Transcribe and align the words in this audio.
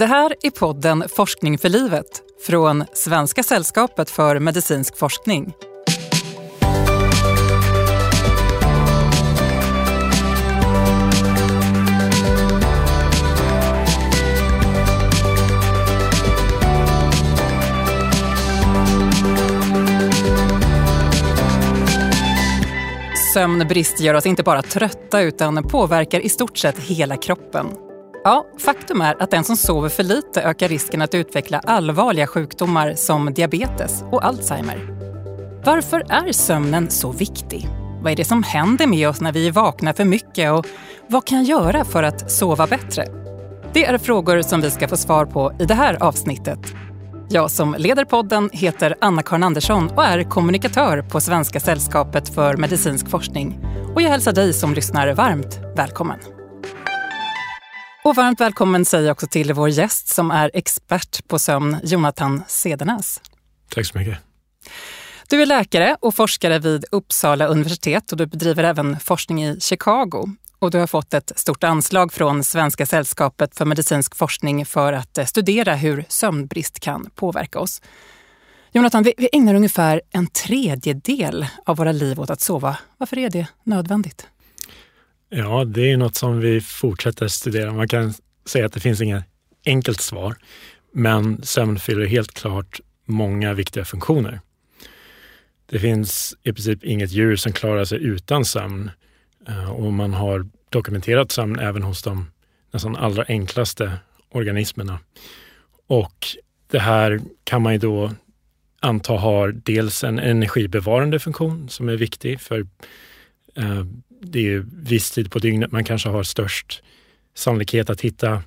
Det 0.00 0.06
här 0.06 0.34
är 0.42 0.50
podden 0.50 1.04
Forskning 1.08 1.58
för 1.58 1.68
livet 1.68 2.22
från 2.46 2.84
Svenska 2.92 3.42
sällskapet 3.42 4.10
för 4.10 4.38
medicinsk 4.38 4.96
forskning. 4.96 5.52
Sömnbrist 23.34 24.00
gör 24.00 24.14
oss 24.14 24.26
inte 24.26 24.42
bara 24.42 24.62
trötta 24.62 25.20
utan 25.20 25.68
påverkar 25.68 26.20
i 26.20 26.28
stort 26.28 26.58
sett 26.58 26.78
hela 26.78 27.16
kroppen. 27.16 27.89
Ja, 28.24 28.46
faktum 28.58 29.00
är 29.00 29.22
att 29.22 29.30
den 29.30 29.44
som 29.44 29.56
sover 29.56 29.88
för 29.88 30.02
lite 30.02 30.42
ökar 30.42 30.68
risken 30.68 31.02
att 31.02 31.14
utveckla 31.14 31.58
allvarliga 31.58 32.26
sjukdomar 32.26 32.94
som 32.94 33.34
diabetes 33.34 34.04
och 34.10 34.24
Alzheimer. 34.24 34.78
Varför 35.64 36.04
är 36.08 36.32
sömnen 36.32 36.90
så 36.90 37.12
viktig? 37.12 37.68
Vad 38.02 38.12
är 38.12 38.16
det 38.16 38.24
som 38.24 38.42
händer 38.42 38.86
med 38.86 39.08
oss 39.08 39.20
när 39.20 39.32
vi 39.32 39.48
är 39.48 39.52
vakna 39.52 39.92
för 39.92 40.04
mycket 40.04 40.52
och 40.52 40.66
vad 41.06 41.24
kan 41.24 41.44
jag 41.44 41.60
göra 41.60 41.84
för 41.84 42.02
att 42.02 42.30
sova 42.30 42.66
bättre? 42.66 43.06
Det 43.72 43.84
är 43.84 43.98
frågor 43.98 44.42
som 44.42 44.60
vi 44.60 44.70
ska 44.70 44.88
få 44.88 44.96
svar 44.96 45.26
på 45.26 45.52
i 45.58 45.64
det 45.64 45.74
här 45.74 46.02
avsnittet. 46.02 46.74
Jag 47.30 47.50
som 47.50 47.74
leder 47.78 48.04
podden 48.04 48.50
heter 48.52 48.96
Anna-Karin 49.00 49.42
Andersson 49.42 49.90
och 49.90 50.04
är 50.04 50.22
kommunikatör 50.22 51.02
på 51.02 51.20
Svenska 51.20 51.60
sällskapet 51.60 52.34
för 52.34 52.56
medicinsk 52.56 53.08
forskning. 53.08 53.58
Och 53.94 54.02
jag 54.02 54.08
hälsar 54.08 54.32
dig 54.32 54.52
som 54.52 54.74
lyssnar 54.74 55.14
varmt 55.14 55.60
välkommen. 55.76 56.39
Och 58.02 58.16
varmt 58.16 58.40
välkommen 58.40 58.84
säger 58.84 59.06
jag 59.06 59.12
också 59.12 59.26
till 59.26 59.52
vår 59.52 59.68
gäst 59.68 60.08
som 60.08 60.30
är 60.30 60.50
expert 60.54 61.28
på 61.28 61.38
sömn, 61.38 61.76
Jonathan 61.82 62.42
Sedenäs. 62.48 63.20
Tack 63.74 63.86
så 63.86 63.98
mycket. 63.98 64.18
Du 65.28 65.42
är 65.42 65.46
läkare 65.46 65.96
och 66.00 66.14
forskare 66.14 66.58
vid 66.58 66.84
Uppsala 66.90 67.46
universitet 67.46 68.12
och 68.12 68.18
du 68.18 68.26
bedriver 68.26 68.64
även 68.64 69.00
forskning 69.00 69.44
i 69.44 69.60
Chicago. 69.60 70.36
Och 70.58 70.70
du 70.70 70.78
har 70.78 70.86
fått 70.86 71.14
ett 71.14 71.32
stort 71.36 71.64
anslag 71.64 72.12
från 72.12 72.44
Svenska 72.44 72.86
sällskapet 72.86 73.56
för 73.56 73.64
medicinsk 73.64 74.16
forskning 74.16 74.66
för 74.66 74.92
att 74.92 75.18
eh, 75.18 75.24
studera 75.24 75.74
hur 75.74 76.04
sömnbrist 76.08 76.80
kan 76.80 77.10
påverka 77.14 77.58
oss. 77.58 77.82
Jonathan, 78.72 79.02
vi 79.02 79.28
ägnar 79.32 79.54
ungefär 79.54 80.02
en 80.10 80.26
tredjedel 80.26 81.46
av 81.66 81.76
våra 81.76 81.92
liv 81.92 82.20
åt 82.20 82.30
att 82.30 82.40
sova. 82.40 82.76
Varför 82.98 83.18
är 83.18 83.30
det 83.30 83.46
nödvändigt? 83.64 84.26
Ja, 85.32 85.64
det 85.64 85.90
är 85.90 85.96
något 85.96 86.16
som 86.16 86.40
vi 86.40 86.60
fortsätter 86.60 87.28
studera. 87.28 87.72
Man 87.72 87.88
kan 87.88 88.14
säga 88.44 88.66
att 88.66 88.72
det 88.72 88.80
finns 88.80 89.00
inget 89.00 89.24
enkelt 89.66 90.00
svar, 90.00 90.36
men 90.92 91.42
sömn 91.42 91.78
fyller 91.78 92.06
helt 92.06 92.34
klart 92.34 92.80
många 93.04 93.54
viktiga 93.54 93.84
funktioner. 93.84 94.40
Det 95.66 95.78
finns 95.78 96.34
i 96.42 96.52
princip 96.52 96.84
inget 96.84 97.10
djur 97.10 97.36
som 97.36 97.52
klarar 97.52 97.84
sig 97.84 98.02
utan 98.02 98.44
sömn 98.44 98.90
eh, 99.48 99.70
och 99.70 99.92
man 99.92 100.14
har 100.14 100.46
dokumenterat 100.70 101.32
sömn 101.32 101.58
även 101.58 101.82
hos 101.82 102.02
de 102.02 102.30
nästan 102.70 102.96
allra 102.96 103.24
enklaste 103.28 103.92
organismerna. 104.30 104.98
Och 105.86 106.26
det 106.70 106.78
här 106.78 107.20
kan 107.44 107.62
man 107.62 107.72
ju 107.72 107.78
då 107.78 108.10
anta 108.80 109.12
har 109.12 109.52
dels 109.52 110.04
en 110.04 110.18
energibevarande 110.18 111.18
funktion 111.18 111.68
som 111.68 111.88
är 111.88 111.96
viktig 111.96 112.40
för 112.40 112.66
Eh, 113.56 113.84
det 114.22 114.48
är 114.48 114.64
viss 114.72 115.10
tid 115.10 115.30
på 115.30 115.38
dygnet 115.38 115.72
man 115.72 115.84
kanske 115.84 116.08
har 116.08 116.22
störst 116.22 116.82
sannolikhet 117.34 117.90
att 117.90 118.00
hitta 118.00 118.42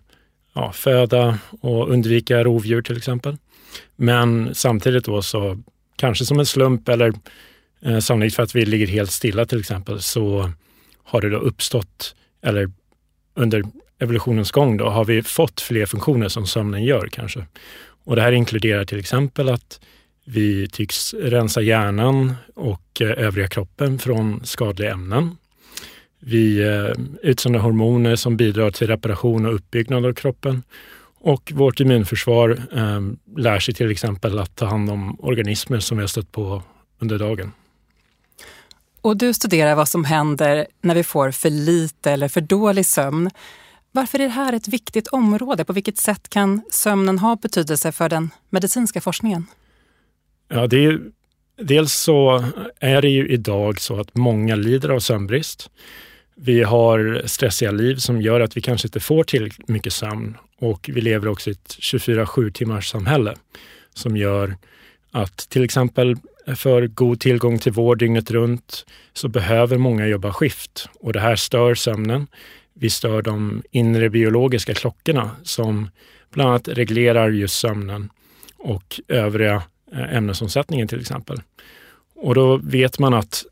ja, 0.53 0.71
föda 0.71 1.39
och 1.61 1.89
undvika 1.89 2.43
rovdjur 2.43 2.81
till 2.81 2.97
exempel. 2.97 3.37
Men 3.95 4.55
samtidigt 4.55 5.05
då 5.05 5.21
så 5.21 5.61
kanske 5.95 6.25
som 6.25 6.39
en 6.39 6.45
slump 6.45 6.89
eller 6.89 7.13
eh, 7.81 7.99
sannolikt 7.99 8.35
för 8.35 8.43
att 8.43 8.55
vi 8.55 8.65
ligger 8.65 8.87
helt 8.87 9.11
stilla 9.11 9.45
till 9.45 9.59
exempel 9.59 10.01
så 10.01 10.51
har 11.03 11.21
det 11.21 11.29
då 11.29 11.37
uppstått 11.37 12.15
eller 12.41 12.71
under 13.35 13.63
evolutionens 13.99 14.51
gång 14.51 14.77
då 14.77 14.89
har 14.89 15.05
vi 15.05 15.23
fått 15.23 15.61
fler 15.61 15.85
funktioner 15.85 16.27
som 16.27 16.47
sömnen 16.47 16.83
gör 16.83 17.07
kanske. 17.11 17.45
Och 18.03 18.15
det 18.15 18.21
här 18.21 18.31
inkluderar 18.31 18.85
till 18.85 18.99
exempel 18.99 19.49
att 19.49 19.79
vi 20.25 20.67
tycks 20.67 21.13
rensa 21.13 21.61
hjärnan 21.61 22.35
och 22.55 23.01
eh, 23.01 23.25
övriga 23.25 23.47
kroppen 23.47 23.99
från 23.99 24.45
skadliga 24.45 24.91
ämnen. 24.91 25.37
Vi 26.19 26.63
eh, 26.63 26.91
utsöndrar 27.21 27.61
hormoner 27.61 28.15
som 28.15 28.37
bidrar 28.37 28.71
till 28.71 28.87
reparation 28.87 29.45
och 29.45 29.55
uppbyggnad 29.55 30.05
av 30.05 30.13
kroppen. 30.13 30.63
Och 31.19 31.51
vårt 31.55 31.79
immunförsvar 31.79 32.61
ehm, 32.73 33.17
lär 33.37 33.59
sig 33.59 33.73
till 33.73 33.91
exempel 33.91 34.39
att 34.39 34.55
ta 34.55 34.65
hand 34.65 34.89
om 34.89 35.19
organismer 35.19 35.79
som 35.79 35.97
vi 35.97 36.03
har 36.03 36.07
stött 36.07 36.31
på 36.31 36.63
under 36.99 37.19
dagen. 37.19 37.51
Och 39.01 39.17
du 39.17 39.33
studerar 39.33 39.75
vad 39.75 39.87
som 39.87 40.05
händer 40.05 40.67
när 40.81 40.95
vi 40.95 41.03
får 41.03 41.31
för 41.31 41.49
lite 41.49 42.11
eller 42.11 42.27
för 42.27 42.41
dålig 42.41 42.85
sömn. 42.85 43.29
Varför 43.91 44.19
är 44.19 44.23
det 44.23 44.29
här 44.29 44.53
ett 44.53 44.67
viktigt 44.67 45.07
område? 45.07 45.65
På 45.65 45.73
vilket 45.73 45.97
sätt 45.97 46.29
kan 46.29 46.61
sömnen 46.71 47.19
ha 47.19 47.35
betydelse 47.35 47.91
för 47.91 48.09
den 48.09 48.29
medicinska 48.49 49.01
forskningen? 49.01 49.47
Ja, 50.55 50.67
det 50.67 50.85
är, 50.85 50.99
dels 51.57 51.93
så 51.93 52.43
är 52.79 53.01
det 53.01 53.09
ju 53.09 53.27
idag 53.27 53.81
så 53.81 53.99
att 53.99 54.15
många 54.15 54.55
lider 54.55 54.89
av 54.89 54.99
sömnbrist. 54.99 55.69
Vi 56.35 56.63
har 56.63 57.21
stressiga 57.25 57.71
liv 57.71 57.95
som 57.95 58.21
gör 58.21 58.39
att 58.39 58.57
vi 58.57 58.61
kanske 58.61 58.87
inte 58.87 58.99
får 58.99 59.23
tillräckligt 59.23 59.67
mycket 59.67 59.93
sömn 59.93 60.37
och 60.59 60.89
vi 60.93 61.01
lever 61.01 61.27
också 61.27 61.49
i 61.49 61.53
ett 61.53 61.77
24-7 61.79 62.51
timmars 62.51 62.89
samhälle 62.89 63.35
som 63.93 64.17
gör 64.17 64.55
att 65.11 65.37
till 65.37 65.63
exempel 65.63 66.15
för 66.55 66.87
god 66.87 67.19
tillgång 67.19 67.59
till 67.59 67.71
vård 67.71 67.99
dygnet 67.99 68.31
runt 68.31 68.85
så 69.13 69.27
behöver 69.27 69.77
många 69.77 70.07
jobba 70.07 70.33
skift 70.33 70.89
och 70.99 71.13
det 71.13 71.19
här 71.19 71.35
stör 71.35 71.75
sömnen. 71.75 72.27
Vi 72.73 72.89
stör 72.89 73.21
de 73.21 73.63
inre 73.71 74.09
biologiska 74.09 74.73
klockorna 74.73 75.31
som 75.43 75.89
bland 76.31 76.49
annat 76.49 76.67
reglerar 76.67 77.29
just 77.29 77.59
sömnen 77.59 78.09
och 78.57 78.99
övriga 79.07 79.63
Eh, 79.93 80.15
ämnesomsättningen 80.15 80.87
till 80.87 80.99
exempel. 80.99 81.41
Och 82.15 82.35
då 82.35 82.57
vet 82.57 82.99
man 82.99 83.13
att 83.13 83.45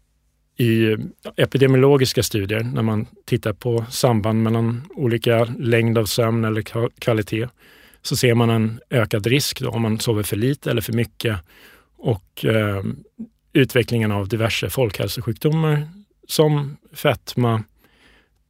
i 0.57 0.97
epidemiologiska 1.35 2.23
studier, 2.23 2.63
när 2.63 2.81
man 2.81 3.07
tittar 3.25 3.53
på 3.53 3.85
samband 3.89 4.43
mellan 4.43 4.87
olika 4.89 5.43
längd 5.43 5.97
av 5.97 6.05
sömn 6.05 6.45
eller 6.45 6.89
kvalitet, 6.99 7.47
så 8.01 8.15
ser 8.15 8.33
man 8.33 8.49
en 8.49 8.79
ökad 8.89 9.27
risk 9.27 9.61
då, 9.61 9.69
om 9.69 9.81
man 9.81 9.99
sover 9.99 10.23
för 10.23 10.35
lite 10.35 10.71
eller 10.71 10.81
för 10.81 10.93
mycket 10.93 11.37
och 11.97 12.45
eh, 12.45 12.83
utvecklingen 13.53 14.11
av 14.11 14.27
diverse 14.27 14.69
folkhälsosjukdomar 14.69 15.87
som 16.27 16.77
fetma, 16.93 17.63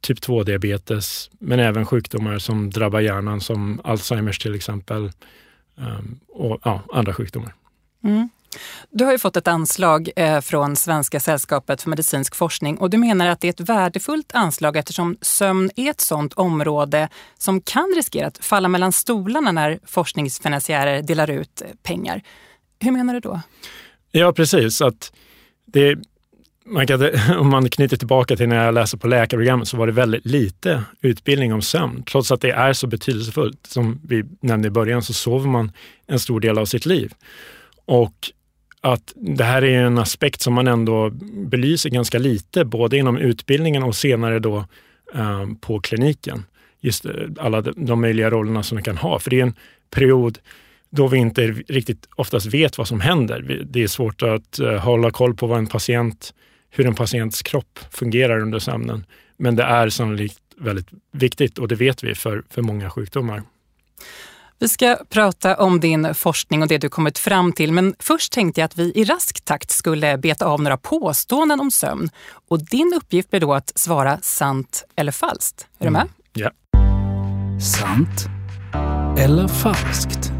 typ 0.00 0.18
2-diabetes, 0.18 1.30
men 1.38 1.60
även 1.60 1.86
sjukdomar 1.86 2.38
som 2.38 2.70
drabbar 2.70 3.00
hjärnan 3.00 3.40
som 3.40 3.80
Alzheimers 3.84 4.38
till 4.38 4.54
exempel 4.54 5.10
eh, 5.78 6.00
och 6.28 6.60
ja, 6.64 6.82
andra 6.92 7.14
sjukdomar. 7.14 7.52
Mm. 8.04 8.28
Du 8.90 9.04
har 9.04 9.12
ju 9.12 9.18
fått 9.18 9.36
ett 9.36 9.48
anslag 9.48 10.10
eh, 10.16 10.40
från 10.40 10.76
Svenska 10.76 11.20
sällskapet 11.20 11.82
för 11.82 11.90
medicinsk 11.90 12.34
forskning 12.34 12.78
och 12.78 12.90
du 12.90 12.98
menar 12.98 13.26
att 13.26 13.40
det 13.40 13.48
är 13.48 13.52
ett 13.52 13.68
värdefullt 13.68 14.32
anslag 14.34 14.76
eftersom 14.76 15.16
sömn 15.20 15.70
är 15.76 15.90
ett 15.90 16.00
sådant 16.00 16.32
område 16.32 17.08
som 17.38 17.60
kan 17.60 17.92
riskera 17.96 18.26
att 18.26 18.38
falla 18.38 18.68
mellan 18.68 18.92
stolarna 18.92 19.52
när 19.52 19.78
forskningsfinansiärer 19.84 21.02
delar 21.02 21.30
ut 21.30 21.62
eh, 21.62 21.68
pengar. 21.82 22.22
Hur 22.80 22.90
menar 22.90 23.14
du 23.14 23.20
då? 23.20 23.40
Ja, 24.10 24.32
precis. 24.32 24.80
Att 24.80 25.12
det, 25.66 25.98
man 26.64 26.86
kan, 26.86 27.10
om 27.38 27.50
man 27.50 27.70
knyter 27.70 27.96
tillbaka 27.96 28.36
till 28.36 28.48
när 28.48 28.64
jag 28.64 28.74
läste 28.74 28.98
på 28.98 29.08
läkarprogrammet 29.08 29.68
så 29.68 29.76
var 29.76 29.86
det 29.86 29.92
väldigt 29.92 30.26
lite 30.26 30.82
utbildning 31.00 31.52
om 31.52 31.62
sömn. 31.62 32.02
Trots 32.02 32.32
att 32.32 32.40
det 32.40 32.50
är 32.50 32.72
så 32.72 32.86
betydelsefullt. 32.86 33.66
Som 33.66 34.00
vi 34.04 34.24
nämnde 34.40 34.68
i 34.68 34.70
början 34.70 35.02
så 35.02 35.12
sover 35.12 35.48
man 35.48 35.72
en 36.06 36.20
stor 36.20 36.40
del 36.40 36.58
av 36.58 36.64
sitt 36.64 36.86
liv. 36.86 37.12
Och 37.84 38.32
att 38.80 39.12
det 39.16 39.44
här 39.44 39.64
är 39.64 39.82
en 39.82 39.98
aspekt 39.98 40.40
som 40.40 40.54
man 40.54 40.68
ändå 40.68 41.10
belyser 41.46 41.90
ganska 41.90 42.18
lite, 42.18 42.64
både 42.64 42.96
inom 42.96 43.18
utbildningen 43.18 43.82
och 43.82 43.96
senare 43.96 44.38
då 44.38 44.64
eh, 45.14 45.46
på 45.60 45.80
kliniken. 45.80 46.44
Just 46.80 47.04
eh, 47.04 47.12
alla 47.38 47.60
de 47.60 48.00
möjliga 48.00 48.30
rollerna 48.30 48.62
som 48.62 48.76
man 48.76 48.82
kan 48.82 48.96
ha. 48.96 49.18
För 49.18 49.30
det 49.30 49.40
är 49.40 49.42
en 49.42 49.54
period 49.90 50.38
då 50.90 51.08
vi 51.08 51.18
inte 51.18 51.46
riktigt 51.46 52.08
oftast 52.16 52.46
vet 52.46 52.78
vad 52.78 52.88
som 52.88 53.00
händer. 53.00 53.62
Det 53.70 53.82
är 53.82 53.86
svårt 53.86 54.22
att 54.22 54.58
eh, 54.58 54.74
hålla 54.74 55.10
koll 55.10 55.34
på 55.34 55.46
vad 55.46 55.58
en 55.58 55.66
patient, 55.66 56.34
hur 56.70 56.86
en 56.86 56.94
patients 56.94 57.42
kropp 57.42 57.78
fungerar 57.90 58.38
under 58.40 58.58
sömnen. 58.58 59.06
Men 59.36 59.56
det 59.56 59.62
är 59.62 59.88
sannolikt 59.88 60.38
väldigt 60.56 60.88
viktigt 61.12 61.58
och 61.58 61.68
det 61.68 61.74
vet 61.74 62.04
vi 62.04 62.14
för, 62.14 62.42
för 62.50 62.62
många 62.62 62.90
sjukdomar. 62.90 63.42
Vi 64.62 64.68
ska 64.68 64.98
prata 65.08 65.56
om 65.56 65.80
din 65.80 66.14
forskning 66.14 66.62
och 66.62 66.68
det 66.68 66.78
du 66.78 66.88
kommit 66.88 67.18
fram 67.18 67.52
till, 67.52 67.72
men 67.72 67.94
först 67.98 68.32
tänkte 68.32 68.60
jag 68.60 68.66
att 68.66 68.78
vi 68.78 68.92
i 68.94 69.04
rask 69.04 69.44
takt 69.44 69.70
skulle 69.70 70.18
beta 70.18 70.46
av 70.46 70.62
några 70.62 70.76
påståenden 70.76 71.60
om 71.60 71.70
sömn. 71.70 72.10
Och 72.48 72.64
din 72.64 72.92
uppgift 72.96 73.30
blir 73.30 73.40
då 73.40 73.54
att 73.54 73.72
svara 73.74 74.18
sant 74.22 74.84
eller 74.96 75.12
falskt. 75.12 75.66
Är 75.78 75.86
mm. 75.86 75.92
du 75.92 75.98
med? 75.98 76.08
Ja. 76.32 76.50
Sant 77.60 78.26
eller 79.18 79.48
falskt? 79.48 80.32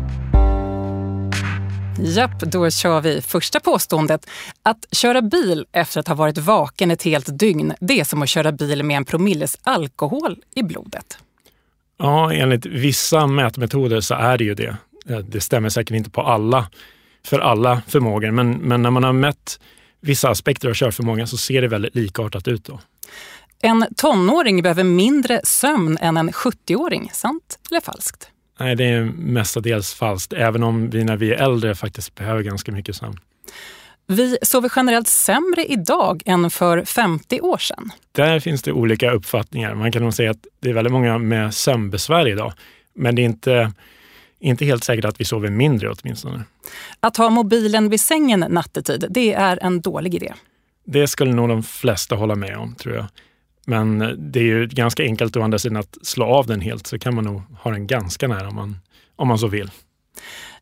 Japp, 2.00 2.40
då 2.40 2.70
kör 2.70 3.00
vi 3.00 3.22
första 3.22 3.60
påståendet. 3.60 4.26
Att 4.62 4.86
köra 4.92 5.22
bil 5.22 5.66
efter 5.72 6.00
att 6.00 6.08
ha 6.08 6.14
varit 6.14 6.38
vaken 6.38 6.90
ett 6.90 7.02
helt 7.02 7.38
dygn, 7.38 7.74
det 7.80 8.00
är 8.00 8.04
som 8.04 8.22
att 8.22 8.28
köra 8.28 8.52
bil 8.52 8.82
med 8.82 8.96
en 8.96 9.04
promilles 9.04 9.58
alkohol 9.62 10.36
i 10.54 10.62
blodet. 10.62 11.18
Ja, 12.02 12.32
enligt 12.32 12.66
vissa 12.66 13.26
mätmetoder 13.26 14.00
så 14.00 14.14
är 14.14 14.38
det 14.38 14.44
ju 14.44 14.54
det. 14.54 14.76
Det 15.22 15.40
stämmer 15.40 15.68
säkert 15.68 15.96
inte 15.96 16.10
på 16.10 16.22
alla, 16.22 16.68
för 17.26 17.38
alla 17.38 17.82
förmågor, 17.86 18.30
men, 18.30 18.52
men 18.52 18.82
när 18.82 18.90
man 18.90 19.04
har 19.04 19.12
mätt 19.12 19.60
vissa 20.00 20.30
aspekter 20.30 20.68
av 20.68 20.74
körförmågan 20.74 21.26
så 21.26 21.36
ser 21.36 21.62
det 21.62 21.68
väldigt 21.68 21.94
likartat 21.94 22.48
ut. 22.48 22.64
Då. 22.64 22.80
En 23.62 23.86
tonåring 23.96 24.62
behöver 24.62 24.84
mindre 24.84 25.40
sömn 25.44 25.98
än 26.00 26.16
en 26.16 26.30
70-åring, 26.30 27.10
sant 27.12 27.58
eller 27.70 27.80
falskt? 27.80 28.28
Nej, 28.60 28.76
det 28.76 28.84
är 28.84 29.04
mestadels 29.04 29.94
falskt, 29.94 30.32
även 30.32 30.62
om 30.62 30.90
vi 30.90 31.04
när 31.04 31.16
vi 31.16 31.32
är 31.32 31.42
äldre 31.42 31.74
faktiskt 31.74 32.14
behöver 32.14 32.42
ganska 32.42 32.72
mycket 32.72 32.96
sömn. 32.96 33.18
Vi 34.12 34.38
sover 34.42 34.72
generellt 34.76 35.08
sämre 35.08 35.64
idag 35.64 36.22
än 36.26 36.50
för 36.50 36.84
50 36.84 37.40
år 37.40 37.58
sedan. 37.58 37.92
Där 38.12 38.40
finns 38.40 38.62
det 38.62 38.72
olika 38.72 39.10
uppfattningar. 39.10 39.74
Man 39.74 39.92
kan 39.92 40.02
nog 40.02 40.14
säga 40.14 40.30
att 40.30 40.46
det 40.60 40.70
är 40.70 40.74
väldigt 40.74 40.92
många 40.92 41.18
med 41.18 41.54
sömnbesvär 41.54 42.28
idag, 42.28 42.52
men 42.94 43.14
det 43.14 43.22
är 43.22 43.24
inte, 43.24 43.72
inte 44.40 44.64
helt 44.64 44.84
säkert 44.84 45.04
att 45.04 45.20
vi 45.20 45.24
sover 45.24 45.50
mindre 45.50 45.90
åtminstone. 45.90 46.44
Att 47.00 47.16
ha 47.16 47.30
mobilen 47.30 47.88
vid 47.88 48.00
sängen 48.00 48.44
nattetid, 48.48 49.04
det 49.10 49.32
är 49.32 49.58
en 49.62 49.80
dålig 49.80 50.14
idé. 50.14 50.32
Det 50.84 51.08
skulle 51.08 51.32
nog 51.32 51.48
de 51.48 51.62
flesta 51.62 52.14
hålla 52.14 52.34
med 52.34 52.56
om, 52.56 52.74
tror 52.74 52.94
jag. 52.94 53.06
Men 53.66 54.14
det 54.18 54.40
är 54.40 54.44
ju 54.44 54.66
ganska 54.66 55.02
enkelt 55.02 55.36
å 55.36 55.42
andra 55.42 55.58
sidan 55.58 55.76
att 55.76 55.98
slå 56.02 56.26
av 56.26 56.46
den 56.46 56.60
helt 56.60 56.86
så 56.86 56.98
kan 56.98 57.14
man 57.14 57.24
nog 57.24 57.42
ha 57.58 57.70
den 57.70 57.86
ganska 57.86 58.28
nära 58.28 58.48
om 58.48 58.54
man, 58.54 58.76
om 59.16 59.28
man 59.28 59.38
så 59.38 59.46
vill. 59.46 59.70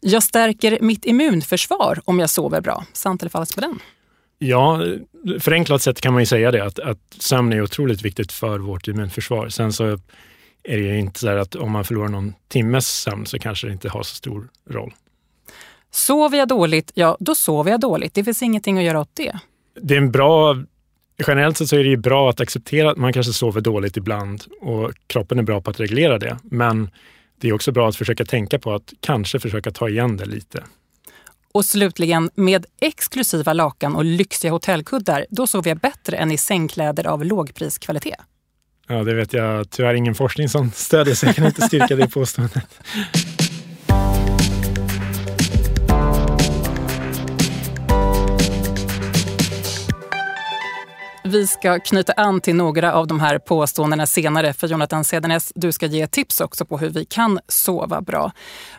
Jag 0.01 0.23
stärker 0.23 0.79
mitt 0.81 1.05
immunförsvar 1.05 2.01
om 2.05 2.19
jag 2.19 2.31
sover 2.31 2.61
bra. 2.61 2.85
Sant 2.93 3.23
eller 3.23 3.31
falskt 3.31 3.55
på 3.55 3.61
den? 3.61 3.79
Ja, 4.39 4.85
förenklat 5.41 5.83
sett 5.83 6.01
kan 6.01 6.13
man 6.13 6.23
ju 6.23 6.27
säga 6.27 6.51
det 6.51 6.65
att, 6.65 6.79
att 6.79 6.99
sömn 7.19 7.53
är 7.53 7.63
otroligt 7.63 8.03
viktigt 8.03 8.33
för 8.33 8.59
vårt 8.59 8.89
immunförsvar. 8.89 9.49
Sen 9.49 9.73
så 9.73 9.85
är 10.63 10.77
det 10.77 10.83
ju 10.83 10.99
inte 10.99 11.21
så 11.21 11.29
att 11.29 11.55
om 11.55 11.71
man 11.71 11.85
förlorar 11.85 12.09
någon 12.09 12.35
timmes 12.49 12.89
sömn 12.89 13.27
så 13.27 13.39
kanske 13.39 13.67
det 13.67 13.73
inte 13.73 13.89
har 13.89 14.03
så 14.03 14.15
stor 14.15 14.49
roll. 14.71 14.95
Sover 15.91 16.39
jag 16.39 16.49
dåligt, 16.49 16.93
ja 16.95 17.17
då 17.21 17.35
sover 17.35 17.71
jag 17.71 17.81
dåligt. 17.81 18.15
Det 18.15 18.25
finns 18.25 18.43
ingenting 18.43 18.79
att 18.79 18.85
göra 18.85 19.01
åt 19.01 19.11
det. 19.15 19.39
Det 19.81 19.95
är 19.95 19.99
en 19.99 20.13
bra 20.13 20.57
generellt 21.27 21.57
sett 21.57 21.69
så 21.69 21.77
är 21.77 21.85
det 21.85 21.91
ju 21.91 21.97
bra 21.97 22.31
att 22.31 22.41
acceptera 22.41 22.91
att 22.91 22.97
man 22.97 23.13
kanske 23.13 23.33
sover 23.33 23.61
dåligt 23.61 23.97
ibland 23.97 24.45
och 24.61 24.93
kroppen 25.07 25.39
är 25.39 25.43
bra 25.43 25.61
på 25.61 25.71
att 25.71 25.81
reglera 25.81 26.19
det. 26.19 26.39
Men 26.43 26.91
det 27.41 27.49
är 27.49 27.53
också 27.53 27.73
bra 27.73 27.89
att 27.89 27.97
försöka 27.97 28.25
tänka 28.25 28.59
på 28.59 28.75
att 28.75 28.93
kanske 29.01 29.41
försöka 29.41 29.71
ta 29.71 29.89
igen 29.89 30.17
det 30.17 30.25
lite. 30.25 30.65
Och 31.53 31.65
slutligen, 31.65 32.31
med 32.35 32.67
exklusiva 32.81 33.53
lakan 33.53 33.97
och 33.97 34.05
lyxiga 34.05 34.53
hotellkuddar, 34.53 35.27
då 35.31 35.47
sover 35.47 35.71
jag 35.71 35.79
bättre 35.79 36.17
än 36.17 36.31
i 36.31 36.39
sängkläder 36.39 37.07
av 37.07 37.25
lågpriskvalitet. 37.25 38.21
Ja, 38.89 39.05
det 39.05 39.15
vet 39.15 39.33
jag 39.33 39.71
tyvärr 39.71 39.95
ingen 39.95 40.15
forskning 40.15 40.49
som 40.49 40.71
stödjer, 40.71 41.15
så 41.15 41.27
jag 41.27 41.37
kan 41.37 41.47
inte 41.47 41.63
styrka 41.63 41.97
det 41.97 42.09
påståendet. 42.09 42.67
Vi 51.31 51.47
ska 51.47 51.81
knyta 51.81 52.13
an 52.13 52.41
till 52.41 52.55
några 52.55 52.93
av 52.93 53.07
de 53.07 53.21
här 53.21 53.39
påståendena 53.39 54.07
senare 54.07 54.53
för 54.53 54.69
Jonathan 54.69 55.05
Sedenes, 55.05 55.53
du 55.55 55.73
ska 55.73 55.87
ge 55.87 56.07
tips 56.07 56.41
också 56.41 56.65
på 56.65 56.79
hur 56.79 56.91
vi 56.91 57.05
kan 57.05 57.41
sova 57.49 58.01
bra. 58.01 58.33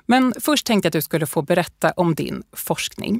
Men 0.05 0.33
först 0.39 0.65
tänkte 0.65 0.85
jag 0.85 0.89
att 0.89 0.93
du 0.93 1.01
skulle 1.01 1.25
få 1.25 1.41
berätta 1.41 1.91
om 1.91 2.15
din 2.15 2.43
forskning. 2.53 3.19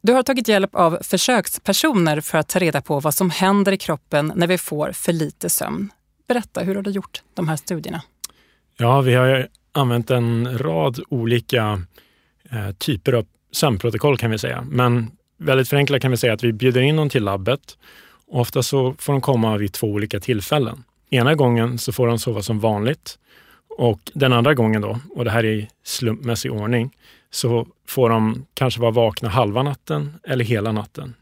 Du 0.00 0.12
har 0.12 0.22
tagit 0.22 0.48
hjälp 0.48 0.74
av 0.74 0.98
försökspersoner 1.02 2.20
för 2.20 2.38
att 2.38 2.48
ta 2.48 2.58
reda 2.58 2.82
på 2.82 3.00
vad 3.00 3.14
som 3.14 3.30
händer 3.30 3.72
i 3.72 3.76
kroppen 3.76 4.32
när 4.36 4.46
vi 4.46 4.58
får 4.58 4.92
för 4.92 5.12
lite 5.12 5.50
sömn. 5.50 5.90
Berätta, 6.28 6.60
hur 6.60 6.74
har 6.74 6.82
du 6.82 6.90
gjort 6.90 7.22
de 7.34 7.48
här 7.48 7.56
studierna? 7.56 8.02
Ja, 8.76 9.00
vi 9.00 9.14
har 9.14 9.48
använt 9.72 10.10
en 10.10 10.58
rad 10.58 11.00
olika 11.08 11.82
eh, 12.50 12.72
typer 12.78 13.12
av 13.12 13.26
sömnprotokoll 13.52 14.18
kan 14.18 14.30
vi 14.30 14.38
säga. 14.38 14.66
Men 14.70 15.10
väldigt 15.38 15.68
förenklat 15.68 16.02
kan 16.02 16.10
vi 16.10 16.16
säga 16.16 16.32
att 16.32 16.44
vi 16.44 16.52
bjuder 16.52 16.80
in 16.80 16.96
dem 16.96 17.08
till 17.08 17.24
labbet 17.24 17.76
Ofta 18.30 18.62
så 18.62 18.94
får 18.98 19.12
de 19.12 19.20
komma 19.22 19.56
vid 19.56 19.72
två 19.72 19.86
olika 19.86 20.20
tillfällen. 20.20 20.84
Ena 21.10 21.34
gången 21.34 21.78
så 21.78 21.92
får 21.92 22.06
de 22.06 22.18
sova 22.18 22.42
som 22.42 22.60
vanligt 22.60 23.18
och 23.76 24.00
den 24.14 24.32
andra 24.32 24.54
gången 24.54 24.82
då, 24.82 25.00
och 25.14 25.24
det 25.24 25.30
här 25.30 25.44
är 25.44 25.52
i 25.52 25.68
slumpmässig 25.82 26.52
ordning, 26.52 26.90
så 27.30 27.66
får 27.86 28.10
de 28.10 28.46
kanske 28.54 28.80
vara 28.80 28.90
vakna 28.90 29.28
halva 29.28 29.62
natten 29.62 30.14
eller 30.24 30.44
hela 30.44 30.72
natten. 30.72 31.14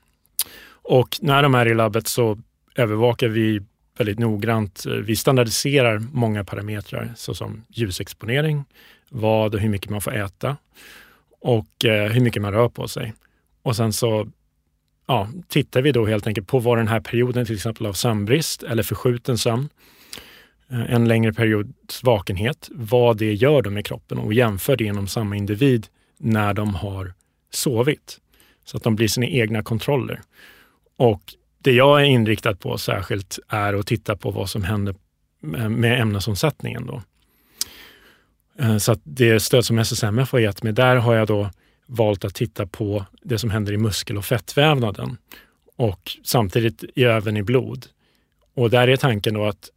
Och 0.83 1.19
när 1.21 1.43
de 1.43 1.55
är 1.55 1.67
i 1.67 1.75
labbet 1.75 2.07
så 2.07 2.39
övervakar 2.75 3.29
vi 3.29 3.61
väldigt 3.99 4.19
noggrant. 4.19 4.87
Vi 4.87 5.17
standardiserar 5.17 6.03
många 6.13 6.45
parametrar 6.45 7.13
såsom 7.17 7.65
ljusexponering, 7.69 8.65
vad 9.09 9.55
och 9.55 9.61
hur 9.61 9.69
mycket 9.69 9.91
man 9.91 10.01
får 10.01 10.15
äta 10.15 10.57
och 11.41 11.85
eh, 11.85 12.13
hur 12.13 12.21
mycket 12.21 12.43
man 12.43 12.53
rör 12.53 12.69
på 12.69 12.89
sig. 12.89 13.15
Och 13.63 13.77
sen 13.77 13.93
så 13.93 14.29
ja, 15.07 15.29
tittar 15.49 15.83
vi 15.83 15.93
då 15.93 16.07
helt 16.07 16.27
enkelt 16.27 16.47
på 16.47 16.59
vad 16.59 16.79
den 16.79 16.89
här 16.89 17.01
perioden 17.01 17.47
till 17.47 17.55
exempel 17.55 17.87
av 17.87 17.93
sömnbrist 17.93 18.63
eller 18.63 18.83
förskjuten 18.83 19.39
sömn, 19.39 19.69
eh, 20.71 20.93
en 20.93 21.09
längre 21.09 21.33
periods 21.33 22.03
vakenhet, 22.03 22.69
vad 22.73 23.17
det 23.17 23.35
gör 23.35 23.63
då 23.63 23.71
med 23.71 23.87
kroppen 23.87 24.19
och 24.19 24.35
jämför 24.35 24.77
det 24.77 24.85
inom 24.85 25.09
samma 25.09 25.37
individ 25.37 25.87
när 26.19 26.55
de 26.55 26.75
har 26.75 27.13
sovit. 27.51 28.19
Så 28.65 28.77
att 28.77 28.83
de 28.83 28.97
blir 28.97 29.09
sina 29.09 29.27
egna 29.27 29.63
kontroller. 29.63 30.21
Och 30.97 31.35
det 31.59 31.73
jag 31.73 32.01
är 32.01 32.05
inriktad 32.05 32.57
på 32.57 32.79
särskilt 32.79 33.39
är 33.49 33.75
att 33.75 33.87
titta 33.87 34.17
på 34.17 34.31
vad 34.31 34.51
som 34.51 34.65
händer 34.65 34.95
med 35.69 36.01
ämnesomsättningen. 36.01 36.87
Då. 36.87 37.03
Eh, 38.59 38.77
så 38.77 38.93
att 38.93 39.01
det 39.05 39.41
stöd 39.41 39.65
som 39.65 39.79
SSMF 39.79 40.33
har 40.33 40.39
gett 40.39 40.63
mig, 40.63 40.73
där 40.73 40.97
har 40.97 41.15
jag 41.15 41.27
då 41.27 41.51
valt 41.93 42.25
att 42.25 42.35
titta 42.35 42.67
på 42.67 43.07
det 43.23 43.39
som 43.39 43.51
händer 43.51 43.73
i 43.73 43.77
muskel 43.77 44.19
och 44.19 44.25
fettvävnaden 44.25 45.17
och 45.77 46.17
samtidigt 46.25 46.85
även 46.97 47.37
i 47.37 47.43
blod. 47.43 47.87
Och 48.55 48.71
där 48.71 48.89
är 48.89 48.97
tanken 48.97 49.35
då 49.35 49.45
att 49.45 49.71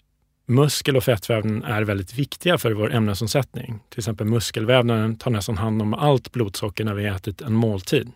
muskel 0.45 0.97
och 0.97 1.03
fettvävnaden 1.03 1.63
är 1.63 1.83
väldigt 1.83 2.13
viktiga 2.13 2.57
för 2.57 2.71
vår 2.71 2.93
ämnesomsättning. 2.93 3.79
Till 3.89 3.99
exempel 3.99 4.27
muskelvävnaden 4.27 5.17
tar 5.17 5.31
nästan 5.31 5.57
hand 5.57 5.81
om 5.81 5.93
allt 5.93 6.31
blodsocker 6.31 6.85
när 6.85 6.93
vi 6.93 7.05
ätit 7.05 7.41
en 7.41 7.53
måltid. 7.53 8.11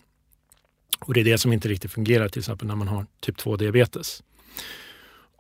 Och 1.00 1.14
det 1.14 1.20
är 1.20 1.24
det 1.24 1.38
som 1.38 1.54
inte 1.54 1.68
riktigt 1.68 1.92
fungerar 1.92 2.30
till 2.30 2.40
exempel 2.40 2.68
när 2.68 2.76
man 2.76 2.88
har 2.88 3.06
typ 3.20 3.38
2-diabetes. 3.38 4.24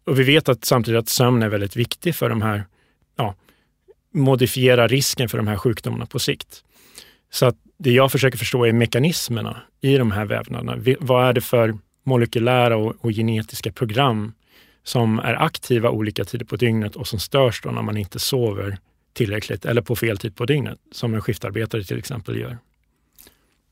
Och 0.04 0.20
vi 0.20 0.24
vet 0.24 0.50
att 0.50 0.66
samtidigt 0.66 1.00
att 1.00 1.10
sömn 1.10 1.44
är 1.44 1.50
väldigt 1.50 1.76
viktig 1.76 2.16
för 2.16 2.30
de 2.30 2.42
här, 2.42 2.66
ja, 3.16 3.36
modifiera 4.14 4.88
risken 4.88 5.30
för 5.30 5.38
de 5.38 5.48
här 5.48 5.58
sjukdomarna 5.58 6.06
på 6.06 6.20
sikt. 6.20 6.64
Så 7.32 7.46
att 7.46 7.56
det 7.80 7.92
jag 7.92 8.12
försöker 8.12 8.38
förstå 8.38 8.66
är 8.66 8.74
mekanismerna 8.74 9.62
i 9.82 9.98
de 9.98 10.12
här 10.12 10.26
vävnaderna. 10.26 10.96
Vad 11.00 11.30
är 11.30 11.34
det 11.34 11.42
för 11.42 11.78
molekylära 12.04 12.78
och, 12.78 12.96
och 13.02 13.12
genetiska 13.12 13.72
program 13.72 14.34
som 14.84 15.20
är 15.20 15.34
aktiva 15.34 15.90
olika 15.90 16.26
tider 16.26 16.46
på 16.46 16.56
dygnet 16.56 16.96
och 16.96 17.08
som 17.08 17.20
störs 17.20 17.62
då 17.62 17.72
när 17.72 17.82
man 17.82 17.98
inte 17.98 18.20
sover 18.20 18.78
tillräckligt 19.14 19.66
eller 19.66 19.82
på 19.82 19.96
fel 19.96 20.18
tid 20.18 20.36
på 20.36 20.46
dygnet, 20.46 20.80
som 20.92 21.14
en 21.14 21.22
skiftarbetare 21.22 21.84
till 21.84 21.98
exempel 21.98 22.38
gör. 22.38 22.58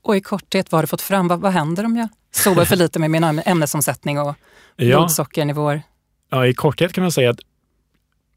Och 0.01 0.15
i 0.15 0.21
korthet, 0.21 0.71
vad 0.71 0.77
har 0.77 0.83
du 0.83 0.87
fått 0.87 1.01
fram? 1.01 1.27
Vad, 1.27 1.39
vad 1.39 1.51
händer 1.51 1.85
om 1.85 1.97
jag 1.97 2.09
sover 2.31 2.65
för 2.65 2.75
lite 2.75 2.99
med 2.99 3.11
min 3.11 3.23
ämnesomsättning 3.23 4.19
och 4.19 4.35
ja, 4.75 4.97
blodsockernivåer? 4.97 5.81
Ja, 6.29 6.47
i 6.47 6.53
korthet 6.53 6.93
kan 6.93 7.01
man 7.01 7.11
säga 7.11 7.29
att 7.29 7.39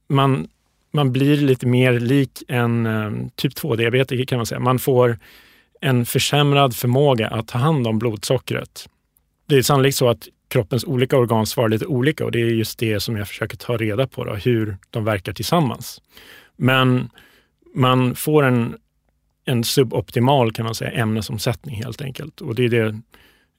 man, 0.09 0.49
man 0.93 1.13
blir 1.13 1.37
lite 1.37 1.67
mer 1.67 2.01
lik 2.01 2.43
en 2.49 2.87
um, 2.87 3.31
typ 3.31 3.53
2-diabetiker 3.53 4.25
kan 4.25 4.39
man 4.39 4.47
säga. 4.47 4.61
Man 4.61 4.79
får 4.79 5.19
en 5.81 6.07
försämrad 6.07 6.77
förmåga 6.77 7.29
att 7.29 7.49
ta 7.49 7.59
hand 7.59 7.87
om 7.87 7.99
blodsockret. 7.99 8.89
Det 9.47 9.57
är 9.57 9.63
sannolikt 9.63 9.97
så 9.97 10.09
att 10.09 10.29
kroppens 10.49 10.85
olika 10.85 11.17
organ 11.17 11.47
svarar 11.47 11.69
lite 11.69 11.87
olika 11.87 12.25
och 12.25 12.33
det 12.33 12.41
är 12.41 12.45
just 12.45 12.79
det 12.79 13.01
som 13.01 13.17
jag 13.17 13.29
försöker 13.29 13.57
ta 13.57 13.77
reda 13.77 14.07
på, 14.07 14.25
då, 14.25 14.35
hur 14.35 14.77
de 14.91 15.05
verkar 15.05 15.33
tillsammans. 15.33 16.03
Men 16.57 17.11
man 17.75 18.15
får 18.15 18.43
en, 18.43 18.77
en 19.45 19.65
suboptimal 19.65 20.53
kan 20.53 20.65
man 20.65 20.75
säga, 20.75 20.91
ämnesomsättning 20.91 21.77
helt 21.77 22.03
enkelt. 22.03 22.41
Och 22.41 22.55
det 22.55 22.65
är 22.65 22.69
det 22.69 23.01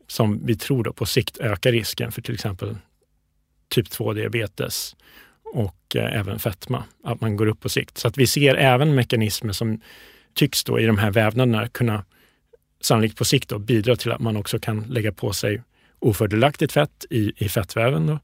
som 0.08 0.46
vi 0.46 0.56
tror 0.56 0.84
då 0.84 0.94
på 0.94 1.06
sikt 1.06 1.38
ökar 1.38 1.72
risken 1.72 2.12
för 2.12 2.22
till 2.22 2.34
exempel 2.34 2.78
typ 3.70 3.88
2-diabetes 3.88 4.96
och 5.54 5.96
eh, 5.96 6.20
även 6.20 6.40
fetma, 6.40 6.84
att 7.04 7.22
man 7.22 7.38
går 7.38 7.48
upp 7.48 7.60
på 7.60 7.70
sikt. 7.70 7.98
Så 7.98 8.08
att 8.08 8.18
vi 8.18 8.28
ser 8.28 8.56
även 8.56 8.96
mekanismer 8.96 9.54
som 9.54 9.82
tycks 10.34 10.64
då 10.64 10.80
i 10.80 10.86
de 10.86 10.98
här 10.98 11.12
vävnaderna 11.12 11.68
kunna 11.68 12.04
sannolikt 12.82 13.18
på 13.18 13.26
sikt 13.26 13.50
då, 13.50 13.60
bidra 13.60 13.96
till 13.96 14.12
att 14.12 14.22
man 14.22 14.38
också 14.38 14.60
kan 14.60 14.82
lägga 14.82 15.12
på 15.12 15.34
sig 15.34 15.62
ofördelaktigt 16.00 16.74
fett 16.74 17.06
i, 17.10 17.34
i 17.38 17.50
fettväven. 17.50 18.08
Då. 18.08 18.20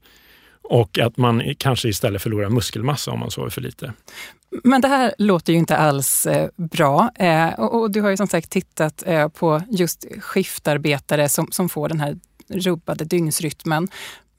Och 0.62 0.98
att 0.98 1.16
man 1.16 1.54
kanske 1.58 1.88
istället 1.88 2.22
förlorar 2.22 2.50
muskelmassa 2.50 3.10
om 3.10 3.20
man 3.20 3.30
sover 3.30 3.50
för 3.50 3.60
lite. 3.60 3.92
Men 4.64 4.80
det 4.80 4.88
här 4.88 5.14
låter 5.18 5.52
ju 5.52 5.58
inte 5.58 5.76
alls 5.76 6.26
eh, 6.26 6.48
bra. 6.56 7.10
Eh, 7.14 7.60
och, 7.60 7.90
du 7.90 8.00
har 8.00 8.10
ju 8.10 8.16
som 8.16 8.26
sagt 8.26 8.50
tittat 8.50 9.02
eh, 9.06 9.28
på 9.28 9.62
just 9.70 10.04
skiftarbetare 10.20 11.28
som, 11.28 11.48
som 11.50 11.68
får 11.68 11.88
den 11.88 12.00
här 12.00 12.18
rubbade 12.48 13.04
dygnsrytmen. 13.04 13.88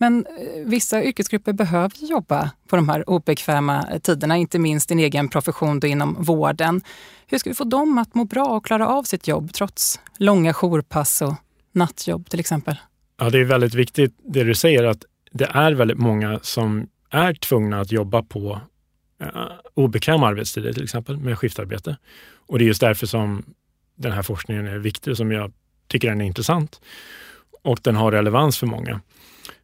Men 0.02 0.26
eh, 0.26 0.66
vissa 0.66 1.04
yrkesgrupper 1.04 1.54
behöver 1.54 2.06
jobba 2.06 2.52
på 2.68 2.76
de 2.76 2.90
här 2.90 3.10
obekväma 3.10 3.86
tiderna, 4.04 4.38
inte 4.38 4.60
minst 4.60 4.90
din 4.90 5.00
egen 5.00 5.30
profession 5.30 5.80
då 5.80 5.88
inom 5.88 6.24
vården. 6.24 6.82
Hur 7.28 7.38
ska 7.38 7.50
vi 7.50 7.56
få 7.56 7.64
dem 7.64 7.98
att 7.98 8.16
må 8.16 8.26
bra 8.26 8.46
och 8.46 8.66
klara 8.66 8.88
av 8.88 9.04
sitt 9.04 9.28
jobb 9.28 9.54
trots 9.54 10.00
långa 10.18 10.54
jourpass 10.54 11.22
och 11.22 11.34
nattjobb 11.72 12.30
till 12.30 12.40
exempel? 12.40 12.76
Ja, 13.20 13.30
det 13.30 13.40
är 13.40 13.44
väldigt 13.46 13.74
viktigt 13.74 14.16
det 14.24 14.44
du 14.44 14.56
säger 14.56 14.84
att 14.84 15.04
det 15.32 15.50
är 15.54 15.72
väldigt 15.72 15.98
många 15.98 16.40
som 16.42 16.88
är 17.10 17.34
tvungna 17.34 17.80
att 17.80 17.92
jobba 17.92 18.24
på 18.24 18.62
eh, 19.22 19.30
obekväma 19.74 20.28
arbetstider, 20.28 20.74
till 20.74 20.84
exempel 20.84 21.18
med 21.18 21.38
skiftarbete. 21.38 21.98
Och 22.48 22.60
det 22.60 22.64
är 22.64 22.68
just 22.68 22.82
därför 22.82 23.08
som 23.08 23.44
den 23.96 24.12
här 24.12 24.22
forskningen 24.22 24.68
är 24.68 24.78
viktig 24.78 25.18
som 25.18 25.32
jag 25.32 25.52
tycker 25.88 26.10
den 26.10 26.22
är 26.22 26.26
intressant. 26.26 26.82
Och 27.62 27.80
den 27.84 27.96
har 27.96 28.12
relevans 28.12 28.58
för 28.58 28.68
många. 28.68 29.02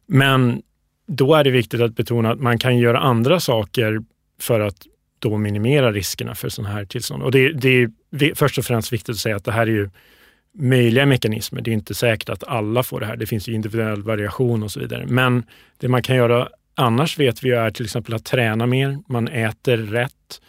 Men 0.06 0.62
då 1.06 1.34
är 1.34 1.44
det 1.44 1.50
viktigt 1.50 1.80
att 1.80 1.96
betona 1.96 2.30
att 2.30 2.40
man 2.40 2.58
kan 2.58 2.78
göra 2.78 2.98
andra 2.98 3.40
saker 3.40 4.02
för 4.40 4.60
att 4.60 4.86
då 5.18 5.38
minimera 5.38 5.92
riskerna 5.92 6.34
för 6.34 6.48
sådana 6.48 6.74
här 6.74 6.84
tillstånd. 6.84 7.22
Och 7.22 7.30
det, 7.30 7.52
det 7.52 7.68
är 7.68 8.34
först 8.34 8.58
och 8.58 8.64
främst 8.64 8.92
viktigt 8.92 9.14
att 9.14 9.16
säga 9.16 9.36
att 9.36 9.44
det 9.44 9.52
här 9.52 9.66
är 9.66 9.70
ju 9.70 9.90
möjliga 10.58 11.06
mekanismer. 11.06 11.60
Det 11.60 11.70
är 11.70 11.72
inte 11.72 11.94
säkert 11.94 12.28
att 12.28 12.44
alla 12.44 12.82
får 12.82 13.00
det 13.00 13.06
här. 13.06 13.16
Det 13.16 13.26
finns 13.26 13.48
ju 13.48 13.52
individuell 13.52 14.02
variation 14.02 14.62
och 14.62 14.70
så 14.70 14.80
vidare. 14.80 15.06
Men 15.06 15.44
det 15.78 15.88
man 15.88 16.02
kan 16.02 16.16
göra 16.16 16.48
annars 16.74 17.18
vet 17.18 17.42
vi 17.42 17.50
är 17.50 17.70
till 17.70 17.84
exempel 17.84 18.14
att 18.14 18.24
träna 18.24 18.66
mer. 18.66 18.98
Man 19.08 19.28
äter 19.28 19.76
rätt. 19.76 20.40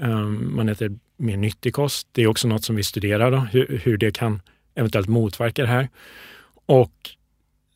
Ehm, 0.00 0.56
man 0.56 0.68
äter 0.68 0.98
mer 1.16 1.36
nyttig 1.36 1.74
kost. 1.74 2.08
Det 2.12 2.22
är 2.22 2.26
också 2.26 2.48
något 2.48 2.64
som 2.64 2.76
vi 2.76 2.82
studerar, 2.82 3.30
då, 3.30 3.36
hur, 3.36 3.80
hur 3.84 3.96
det 3.96 4.10
kan 4.10 4.42
eventuellt 4.74 5.08
motverka 5.08 5.62
det 5.62 5.68
här. 5.68 5.88
Och 6.66 6.92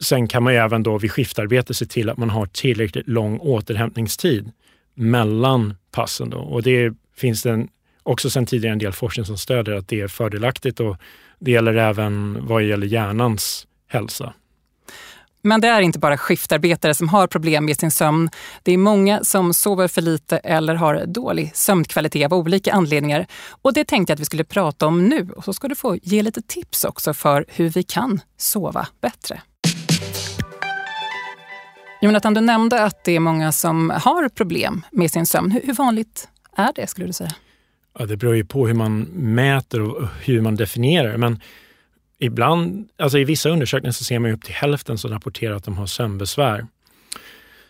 sen 0.07 0.29
kan 0.29 0.43
man 0.43 0.53
ju 0.53 0.59
även 0.59 0.83
då 0.83 0.99
vid 0.99 1.13
skiftarbete 1.13 1.75
se 1.75 1.87
till 1.87 2.11
att 2.11 2.19
man 2.19 2.31
har 2.31 2.47
tillräckligt 2.47 3.09
lång 3.09 3.39
återhämtningstid 3.39 4.53
mellan 4.95 5.75
passen. 5.91 6.31
Då. 6.31 6.39
Och 6.39 6.63
det 6.63 6.95
finns 7.17 7.43
det 7.43 7.67
också 8.03 8.31
sedan 8.31 8.47
tidigare 8.47 8.73
en 8.73 8.79
del 8.79 8.93
forskning 8.93 9.27
som 9.27 9.39
stöder 9.39 9.73
att 9.73 9.89
det 9.89 10.01
är 10.01 10.09
fördelaktigt 10.09 10.81
och 10.81 10.97
det 11.39 11.51
gäller 11.51 11.75
även 11.75 12.39
vad 12.47 12.63
gäller 12.63 12.87
hjärnans 12.87 13.67
hälsa. 13.89 14.33
Men 15.43 15.61
det 15.61 15.69
är 15.69 15.81
inte 15.81 15.99
bara 15.99 16.19
skiftarbetare 16.19 16.95
som 16.95 17.09
har 17.09 17.27
problem 17.27 17.65
med 17.65 17.77
sin 17.77 17.91
sömn. 17.91 18.31
Det 18.63 18.73
är 18.73 18.79
många 18.79 19.25
som 19.25 19.55
sover 19.55 19.89
för 19.89 20.03
lite 20.03 20.39
eller 20.39 20.75
har 20.75 21.07
dålig 21.07 21.57
sömnkvalitet 21.57 22.33
av 22.33 22.39
olika 22.39 22.73
anledningar. 22.73 23.27
Och 23.63 23.73
det 23.73 23.85
tänkte 23.85 24.11
jag 24.11 24.15
att 24.17 24.21
vi 24.21 24.25
skulle 24.25 24.45
prata 24.45 24.87
om 24.87 25.05
nu. 25.05 25.29
Och 25.37 25.45
så 25.45 25.53
ska 25.53 25.69
du 25.69 25.75
få 25.75 25.97
ge 25.97 26.23
lite 26.23 26.43
tips 26.43 26.85
också 26.85 27.15
för 27.15 27.45
hur 27.49 27.69
vi 27.69 27.83
kan 27.83 28.21
sova 28.37 28.89
bättre. 29.01 29.41
Jonathan, 32.07 32.35
du 32.35 32.41
nämnde 32.41 32.83
att 32.83 33.05
det 33.05 33.17
är 33.17 33.21
många 33.21 33.53
som 33.53 33.91
har 33.91 34.29
problem 34.29 34.83
med 34.91 35.11
sin 35.11 35.27
sömn. 35.27 35.51
Hur 35.65 35.75
vanligt 35.75 36.29
är 36.57 36.73
det 36.75 36.87
skulle 36.87 37.07
du 37.07 37.13
säga? 37.13 37.35
Ja, 37.99 38.07
det 38.07 38.17
beror 38.17 38.37
ju 38.37 38.45
på 38.45 38.67
hur 38.67 38.75
man 38.75 39.01
mäter 39.13 39.81
och 39.81 40.09
hur 40.21 40.41
man 40.41 40.57
definierar. 40.57 41.17
Men 41.17 41.41
ibland, 42.19 42.89
alltså 42.99 43.19
i 43.19 43.25
vissa 43.25 43.49
undersökningar 43.49 43.93
så 43.93 44.05
ser 44.05 44.19
man 44.19 44.31
upp 44.31 44.45
till 44.45 44.55
hälften 44.55 44.99
som 44.99 45.11
rapporterar 45.11 45.55
att 45.55 45.65
de 45.65 45.79
har 45.79 45.87
sömnbesvär. 45.87 46.67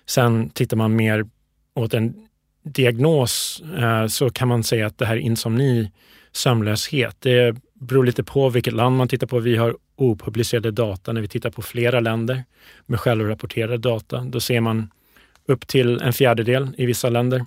Sen 0.06 0.50
tittar 0.50 0.76
man 0.76 0.96
mer 0.96 1.26
åt 1.74 1.94
en 1.94 2.14
diagnos 2.62 3.62
eh, 3.78 4.06
så 4.06 4.30
kan 4.30 4.48
man 4.48 4.64
säga 4.64 4.86
att 4.86 4.98
det 4.98 5.06
här 5.06 5.16
insomni, 5.16 5.92
sömnlöshet, 6.32 7.16
det 7.20 7.56
beror 7.74 8.04
lite 8.04 8.24
på 8.24 8.48
vilket 8.48 8.74
land 8.74 8.96
man 8.96 9.08
tittar 9.08 9.26
på. 9.26 9.38
Vi 9.38 9.56
har 9.56 9.76
opublicerade 9.96 10.70
data 10.70 11.12
när 11.12 11.20
vi 11.20 11.28
tittar 11.28 11.50
på 11.50 11.62
flera 11.62 12.00
länder 12.00 12.44
med 12.86 13.00
självrapporterade 13.00 13.78
data. 13.78 14.20
Då 14.20 14.40
ser 14.40 14.60
man 14.60 14.90
upp 15.46 15.66
till 15.66 16.00
en 16.00 16.12
fjärdedel 16.12 16.74
i 16.78 16.86
vissa 16.86 17.10
länder. 17.10 17.46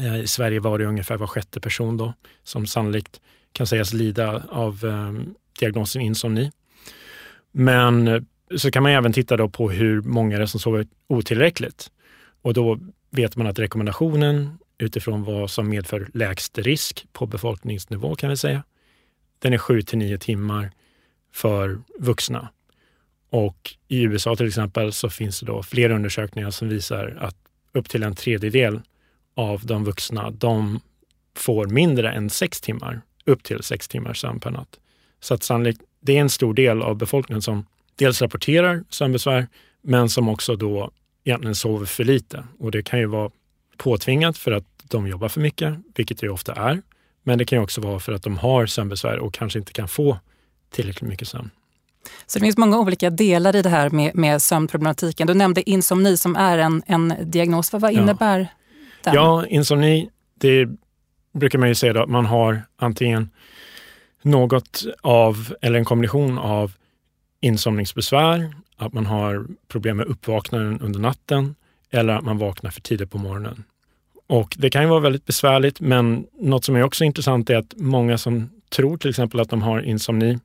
Eh, 0.00 0.16
I 0.20 0.26
Sverige 0.26 0.60
var 0.60 0.78
det 0.78 0.84
ungefär 0.84 1.16
var 1.16 1.26
sjätte 1.26 1.60
person 1.60 1.96
då 1.96 2.14
som 2.42 2.66
sannolikt 2.66 3.20
kan 3.52 3.66
sägas 3.66 3.92
lida 3.92 4.42
av 4.48 4.84
eh, 4.84 5.32
diagnosen 5.60 6.02
insomni. 6.02 6.52
Men 7.52 8.08
eh, 8.08 8.22
så 8.56 8.70
kan 8.70 8.82
man 8.82 8.92
även 8.92 9.12
titta 9.12 9.36
då 9.36 9.48
på 9.48 9.70
hur 9.70 10.02
många 10.02 10.36
det 10.36 10.42
är 10.42 10.46
som 10.46 10.60
sover 10.60 10.86
otillräckligt. 11.06 11.90
Och 12.42 12.54
då 12.54 12.78
vet 13.10 13.36
man 13.36 13.46
att 13.46 13.58
rekommendationen 13.58 14.58
utifrån 14.78 15.24
vad 15.24 15.50
som 15.50 15.68
medför 15.68 16.08
lägst 16.14 16.58
risk 16.58 17.06
på 17.12 17.26
befolkningsnivå 17.26 18.14
kan 18.14 18.30
vi 18.30 18.36
säga, 18.36 18.62
den 19.38 19.52
är 19.52 19.58
7 19.58 19.82
till 19.82 19.98
9 19.98 20.18
timmar 20.18 20.70
för 21.32 21.78
vuxna. 21.98 22.48
Och 23.30 23.74
i 23.88 24.02
USA 24.02 24.36
till 24.36 24.46
exempel 24.46 24.92
så 24.92 25.10
finns 25.10 25.40
det 25.40 25.46
då 25.46 25.62
flera 25.62 25.94
undersökningar 25.94 26.50
som 26.50 26.68
visar 26.68 27.18
att 27.20 27.36
upp 27.72 27.88
till 27.88 28.02
en 28.02 28.14
tredjedel 28.14 28.80
av 29.34 29.66
de 29.66 29.84
vuxna, 29.84 30.30
de 30.30 30.80
får 31.36 31.66
mindre 31.66 32.12
än 32.12 32.30
sex 32.30 32.60
timmar, 32.60 33.00
upp 33.24 33.42
till 33.42 33.62
sex 33.62 33.88
timmar 33.88 34.14
sömn 34.14 34.40
per 34.40 34.50
natt. 34.50 34.78
Så 35.20 35.34
att 35.34 35.42
sannolikt, 35.42 35.80
det 36.00 36.16
är 36.16 36.20
en 36.20 36.30
stor 36.30 36.54
del 36.54 36.82
av 36.82 36.96
befolkningen 36.96 37.42
som 37.42 37.66
dels 37.96 38.22
rapporterar 38.22 38.84
sömnbesvär, 38.88 39.46
men 39.82 40.08
som 40.08 40.28
också 40.28 40.56
då 40.56 40.90
egentligen 41.24 41.54
sover 41.54 41.86
för 41.86 42.04
lite. 42.04 42.44
Och 42.58 42.70
det 42.70 42.82
kan 42.82 42.98
ju 42.98 43.06
vara 43.06 43.30
påtvingat 43.76 44.38
för 44.38 44.52
att 44.52 44.64
de 44.84 45.06
jobbar 45.06 45.28
för 45.28 45.40
mycket, 45.40 45.74
vilket 45.94 46.18
det 46.18 46.28
ofta 46.28 46.52
är. 46.52 46.82
Men 47.22 47.38
det 47.38 47.44
kan 47.44 47.58
också 47.58 47.80
vara 47.80 48.00
för 48.00 48.12
att 48.12 48.22
de 48.22 48.38
har 48.38 48.66
sömnbesvär 48.66 49.18
och 49.18 49.34
kanske 49.34 49.58
inte 49.58 49.72
kan 49.72 49.88
få 49.88 50.18
tillräckligt 50.70 51.10
mycket 51.10 51.28
sömn. 51.28 51.50
Så 52.26 52.38
det 52.38 52.44
finns 52.44 52.56
många 52.56 52.78
olika 52.78 53.10
delar 53.10 53.56
i 53.56 53.62
det 53.62 53.68
här 53.68 53.90
med, 53.90 54.14
med 54.14 54.42
sömnproblematiken. 54.42 55.26
Du 55.26 55.34
nämnde 55.34 55.70
insomni 55.70 56.16
som 56.16 56.36
är 56.36 56.58
en, 56.58 56.82
en 56.86 57.14
diagnos. 57.22 57.72
Vad, 57.72 57.82
vad 57.82 57.92
innebär 57.92 58.38
ja. 58.38 58.46
den? 59.02 59.14
Ja, 59.14 59.46
insomni, 59.46 60.10
det 60.34 60.68
brukar 61.32 61.58
man 61.58 61.68
ju 61.68 61.74
säga 61.74 61.92
då, 61.92 62.02
att 62.02 62.08
man 62.08 62.26
har 62.26 62.62
antingen 62.76 63.30
något 64.22 64.84
av, 65.00 65.54
eller 65.60 65.78
en 65.78 65.84
kombination 65.84 66.38
av 66.38 66.72
insomningsbesvär, 67.40 68.54
att 68.76 68.92
man 68.92 69.06
har 69.06 69.46
problem 69.68 69.96
med 69.96 70.06
uppvaknanden 70.06 70.80
under 70.80 71.00
natten 71.00 71.54
eller 71.90 72.12
att 72.12 72.24
man 72.24 72.38
vaknar 72.38 72.70
för 72.70 72.80
tidigt 72.80 73.10
på 73.10 73.18
morgonen. 73.18 73.64
Och 74.26 74.56
Det 74.58 74.70
kan 74.70 74.82
ju 74.82 74.88
vara 74.88 75.00
väldigt 75.00 75.26
besvärligt, 75.26 75.80
men 75.80 76.26
något 76.40 76.64
som 76.64 76.76
är 76.76 76.82
också 76.82 77.04
intressant 77.04 77.50
är 77.50 77.56
att 77.56 77.74
många 77.76 78.18
som 78.18 78.50
tror 78.68 78.96
till 78.96 79.10
exempel 79.10 79.40
att 79.40 79.50
de 79.50 79.62
har 79.62 79.80
insomni, 79.80 80.38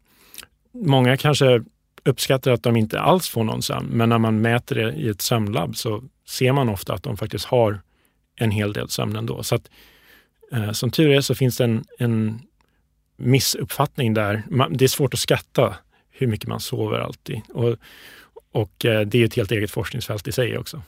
många 0.73 1.17
kanske 1.17 1.63
uppskattar 2.05 2.51
att 2.51 2.63
de 2.63 2.75
inte 2.75 2.99
alls 2.99 3.29
får 3.29 3.43
någon 3.43 3.61
sömn, 3.61 3.87
men 3.87 4.09
när 4.09 4.17
man 4.17 4.41
mäter 4.41 4.75
det 4.75 4.93
i 4.93 5.09
ett 5.09 5.21
sömnlabb 5.21 5.77
så 5.77 6.03
ser 6.27 6.51
man 6.51 6.69
ofta 6.69 6.93
att 6.93 7.03
de 7.03 7.17
faktiskt 7.17 7.45
har 7.45 7.81
en 8.35 8.51
hel 8.51 8.73
del 8.73 8.89
sömn 8.89 9.15
ändå. 9.15 9.43
Så 9.43 9.55
att, 9.55 9.69
eh, 10.51 10.71
som 10.71 10.91
tur 10.91 11.09
är 11.09 11.21
så 11.21 11.35
finns 11.35 11.57
det 11.57 11.63
en, 11.63 11.83
en 11.99 12.41
missuppfattning 13.17 14.13
där. 14.13 14.43
Det 14.69 14.85
är 14.85 14.89
svårt 14.89 15.13
att 15.13 15.19
skatta 15.19 15.75
hur 16.11 16.27
mycket 16.27 16.47
man 16.47 16.59
sover 16.59 16.99
alltid. 16.99 17.41
Och, 17.49 17.75
och 18.51 18.85
eh, 18.85 19.01
det 19.01 19.21
är 19.21 19.25
ett 19.25 19.35
helt 19.35 19.51
eget 19.51 19.71
forskningsfält 19.71 20.27
i 20.27 20.31
sig 20.31 20.57
också. 20.57 20.81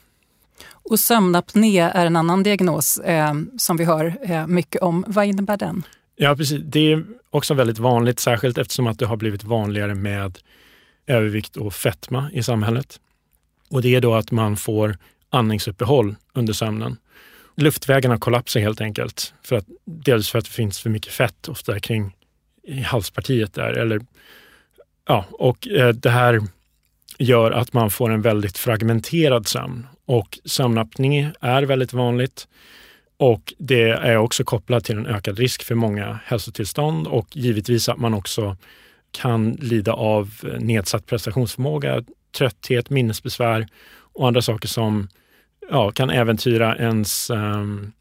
Och 0.68 1.00
sömnapné 1.00 1.78
är 1.78 2.06
en 2.06 2.16
annan 2.16 2.42
diagnos 2.42 2.98
eh, 2.98 3.34
som 3.58 3.76
vi 3.76 3.84
hör 3.84 4.18
eh, 4.22 4.46
mycket 4.46 4.82
om. 4.82 5.04
Vad 5.08 5.26
innebär 5.26 5.56
den? 5.56 5.82
Ja, 6.16 6.36
precis. 6.36 6.60
Det 6.64 6.92
är 6.92 7.04
också 7.30 7.54
väldigt 7.54 7.78
vanligt, 7.78 8.20
särskilt 8.20 8.58
eftersom 8.58 8.86
att 8.86 8.98
det 8.98 9.06
har 9.06 9.16
blivit 9.16 9.44
vanligare 9.44 9.94
med 9.94 10.38
övervikt 11.06 11.56
och 11.56 11.74
fetma 11.74 12.30
i 12.32 12.42
samhället. 12.42 13.00
Och 13.70 13.82
det 13.82 13.94
är 13.94 14.00
då 14.00 14.14
att 14.14 14.30
man 14.30 14.56
får 14.56 14.98
andningsuppehåll 15.30 16.16
under 16.32 16.52
sömnen. 16.52 16.96
Luftvägarna 17.56 18.18
kollapsar 18.18 18.60
helt 18.60 18.80
enkelt. 18.80 19.34
För 19.42 19.56
att, 19.56 19.66
dels 19.84 20.30
för 20.30 20.38
att 20.38 20.44
det 20.44 20.50
finns 20.50 20.80
för 20.80 20.90
mycket 20.90 21.12
fett 21.12 21.48
ofta 21.48 21.80
kring 21.80 22.16
i 22.62 22.80
halspartiet 22.80 23.54
där. 23.54 23.72
Eller, 23.72 24.00
ja, 25.06 25.24
och 25.30 25.68
eh, 25.68 25.88
det 25.88 26.10
här 26.10 26.40
gör 27.18 27.50
att 27.50 27.72
man 27.72 27.90
får 27.90 28.10
en 28.10 28.22
väldigt 28.22 28.58
fragmenterad 28.58 29.48
sömn. 29.48 29.86
Och 30.04 30.38
sömnapné 30.44 31.30
är 31.40 31.62
väldigt 31.62 31.92
vanligt 31.92 32.48
och 33.16 33.54
det 33.58 33.90
är 33.90 34.16
också 34.16 34.44
kopplat 34.44 34.84
till 34.84 34.98
en 34.98 35.06
ökad 35.06 35.38
risk 35.38 35.62
för 35.62 35.74
många 35.74 36.18
hälsotillstånd 36.24 37.06
och 37.06 37.36
givetvis 37.36 37.88
att 37.88 37.98
man 37.98 38.14
också 38.14 38.56
kan 39.10 39.52
lida 39.52 39.92
av 39.92 40.30
nedsatt 40.58 41.06
prestationsförmåga, 41.06 42.02
trötthet, 42.38 42.90
minnesbesvär 42.90 43.66
och 44.12 44.28
andra 44.28 44.42
saker 44.42 44.68
som 44.68 45.08
ja, 45.70 45.90
kan 45.90 46.10
äventyra 46.10 46.76
ens, 46.76 47.30
um, 47.30 47.92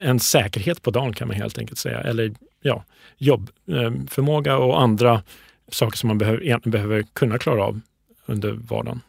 ens 0.00 0.30
säkerhet 0.30 0.82
på 0.82 0.90
dagen 0.90 1.12
kan 1.12 1.28
man 1.28 1.36
helt 1.36 1.58
enkelt 1.58 1.78
säga. 1.78 2.00
Eller 2.00 2.34
ja, 2.62 2.84
jobbförmåga 3.16 4.52
ehm, 4.52 4.60
och 4.60 4.80
andra 4.80 5.22
saker 5.68 5.96
som 5.96 6.08
man 6.08 6.18
behöver, 6.18 6.42
egentligen 6.42 6.72
behöver 6.72 7.04
kunna 7.12 7.38
klara 7.38 7.64
av 7.64 7.80
under 8.26 8.52
vardagen. 8.52 9.00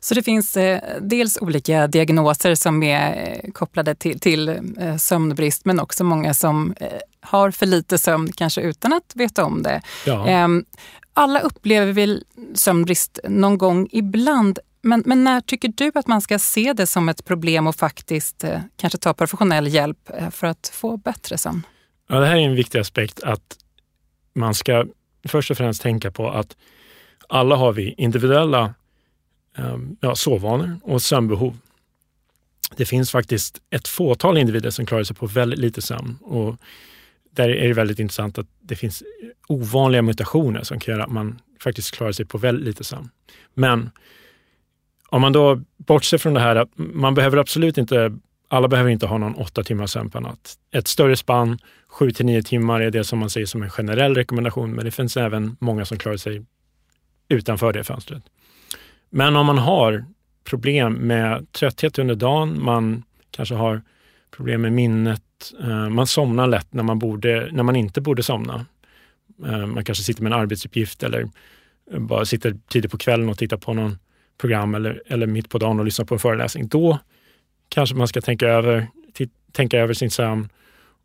Så 0.00 0.14
det 0.14 0.22
finns 0.22 0.56
eh, 0.56 0.80
dels 1.00 1.38
olika 1.40 1.86
diagnoser 1.86 2.54
som 2.54 2.82
är 2.82 3.40
eh, 3.44 3.50
kopplade 3.52 3.94
till, 3.94 4.20
till 4.20 4.48
eh, 4.48 4.96
sömnbrist 4.96 5.64
men 5.64 5.80
också 5.80 6.04
många 6.04 6.34
som 6.34 6.74
har 7.20 7.50
för 7.50 7.66
lite 7.66 7.98
sömn, 7.98 8.32
kanske 8.32 8.60
utan 8.60 8.92
att 8.92 9.12
veta 9.14 9.44
om 9.44 9.62
det. 9.62 9.82
Ja. 10.06 10.26
Ehm, 10.28 10.64
alla 11.14 11.40
upplever 11.40 11.92
väl 11.92 12.24
sömnbrist 12.54 13.18
någon 13.28 13.58
gång 13.58 13.88
ibland. 13.92 14.58
Men, 14.82 15.02
men 15.06 15.24
när 15.24 15.40
tycker 15.40 15.68
du 15.68 15.92
att 15.94 16.06
man 16.06 16.20
ska 16.20 16.38
se 16.38 16.72
det 16.72 16.86
som 16.86 17.08
ett 17.08 17.24
problem 17.24 17.66
och 17.66 17.76
faktiskt 17.76 18.44
kanske 18.76 18.98
ta 18.98 19.14
professionell 19.14 19.66
hjälp 19.66 20.10
för 20.30 20.46
att 20.46 20.70
få 20.74 20.96
bättre 20.96 21.38
sömn? 21.38 21.66
Ja, 22.08 22.20
det 22.20 22.26
här 22.26 22.36
är 22.36 22.40
en 22.40 22.54
viktig 22.54 22.78
aspekt 22.78 23.22
att 23.22 23.56
man 24.34 24.54
ska 24.54 24.86
först 25.28 25.50
och 25.50 25.56
främst 25.56 25.82
tänka 25.82 26.10
på 26.10 26.30
att 26.30 26.56
alla 27.28 27.56
har 27.56 27.72
vi 27.72 27.94
individuella 27.98 28.74
Ehm, 29.56 29.96
ja, 30.00 30.14
sovvanor 30.14 30.78
och 30.82 31.02
sömnbehov. 31.02 31.58
Det 32.76 32.84
finns 32.84 33.10
faktiskt 33.10 33.60
ett 33.70 33.88
fåtal 33.88 34.38
individer 34.38 34.70
som 34.70 34.86
klarar 34.86 35.04
sig 35.04 35.16
på 35.16 35.26
väldigt 35.26 35.58
lite 35.58 35.82
sömn 35.82 36.18
och 36.22 36.56
där 37.30 37.48
är 37.48 37.68
det 37.68 37.74
väldigt 37.74 37.98
intressant 37.98 38.38
att 38.38 38.46
det 38.60 38.76
finns 38.76 39.02
ovanliga 39.48 40.02
mutationer 40.02 40.62
som 40.62 40.80
kan 40.80 40.94
göra 40.94 41.04
att 41.04 41.12
man 41.12 41.40
faktiskt 41.60 41.94
klarar 41.94 42.12
sig 42.12 42.26
på 42.26 42.38
väldigt 42.38 42.64
lite 42.64 42.84
sömn. 42.84 43.10
Men 43.54 43.90
om 45.08 45.20
man 45.20 45.32
då 45.32 45.60
bortser 45.76 46.18
från 46.18 46.34
det 46.34 46.40
här 46.40 46.56
att 46.56 46.70
man 46.76 47.14
behöver 47.14 47.36
absolut 47.36 47.78
inte, 47.78 48.18
alla 48.48 48.68
behöver 48.68 48.90
inte 48.90 49.06
ha 49.06 49.18
någon 49.18 49.34
åtta 49.34 49.62
timmars 49.62 49.90
sömn 49.90 50.10
per 50.10 50.20
natt. 50.20 50.58
Ett 50.70 50.88
större 50.88 51.16
spann, 51.16 51.58
sju 51.88 52.10
till 52.10 52.26
nio 52.26 52.42
timmar 52.42 52.80
är 52.80 52.90
det 52.90 53.04
som 53.04 53.18
man 53.18 53.30
säger 53.30 53.46
som 53.46 53.62
en 53.62 53.70
generell 53.70 54.14
rekommendation, 54.14 54.72
men 54.72 54.84
det 54.84 54.90
finns 54.90 55.16
även 55.16 55.56
många 55.60 55.84
som 55.84 55.98
klarar 55.98 56.16
sig 56.16 56.42
utanför 57.28 57.72
det 57.72 57.84
fönstret. 57.84 58.22
Men 59.16 59.36
om 59.36 59.46
man 59.46 59.58
har 59.58 60.04
problem 60.44 60.92
med 60.92 61.52
trötthet 61.52 61.98
under 61.98 62.14
dagen, 62.14 62.64
man 62.64 63.02
kanske 63.30 63.54
har 63.54 63.82
problem 64.30 64.60
med 64.62 64.72
minnet, 64.72 65.22
eh, 65.62 65.88
man 65.88 66.06
somnar 66.06 66.46
lätt 66.46 66.72
när 66.72 66.82
man, 66.82 66.98
borde, 66.98 67.48
när 67.52 67.62
man 67.62 67.76
inte 67.76 68.00
borde 68.00 68.22
somna. 68.22 68.66
Eh, 69.46 69.66
man 69.66 69.84
kanske 69.84 70.04
sitter 70.04 70.22
med 70.22 70.32
en 70.32 70.38
arbetsuppgift 70.38 71.02
eller 71.02 71.28
eh, 71.92 71.98
bara 71.98 72.24
sitter 72.24 72.56
tidigt 72.68 72.90
på 72.90 72.98
kvällen 72.98 73.28
och 73.28 73.38
tittar 73.38 73.56
på 73.56 73.74
någon 73.74 73.98
program 74.40 74.74
eller, 74.74 75.02
eller 75.06 75.26
mitt 75.26 75.50
på 75.50 75.58
dagen 75.58 75.78
och 75.78 75.84
lyssnar 75.84 76.04
på 76.04 76.14
en 76.14 76.20
föreläsning. 76.20 76.68
Då 76.68 76.98
kanske 77.68 77.96
man 77.96 78.08
ska 78.08 78.20
tänka 78.20 78.48
över, 78.48 78.86
tänka 79.52 79.78
över 79.78 79.94
sin 79.94 80.10
sömn 80.10 80.48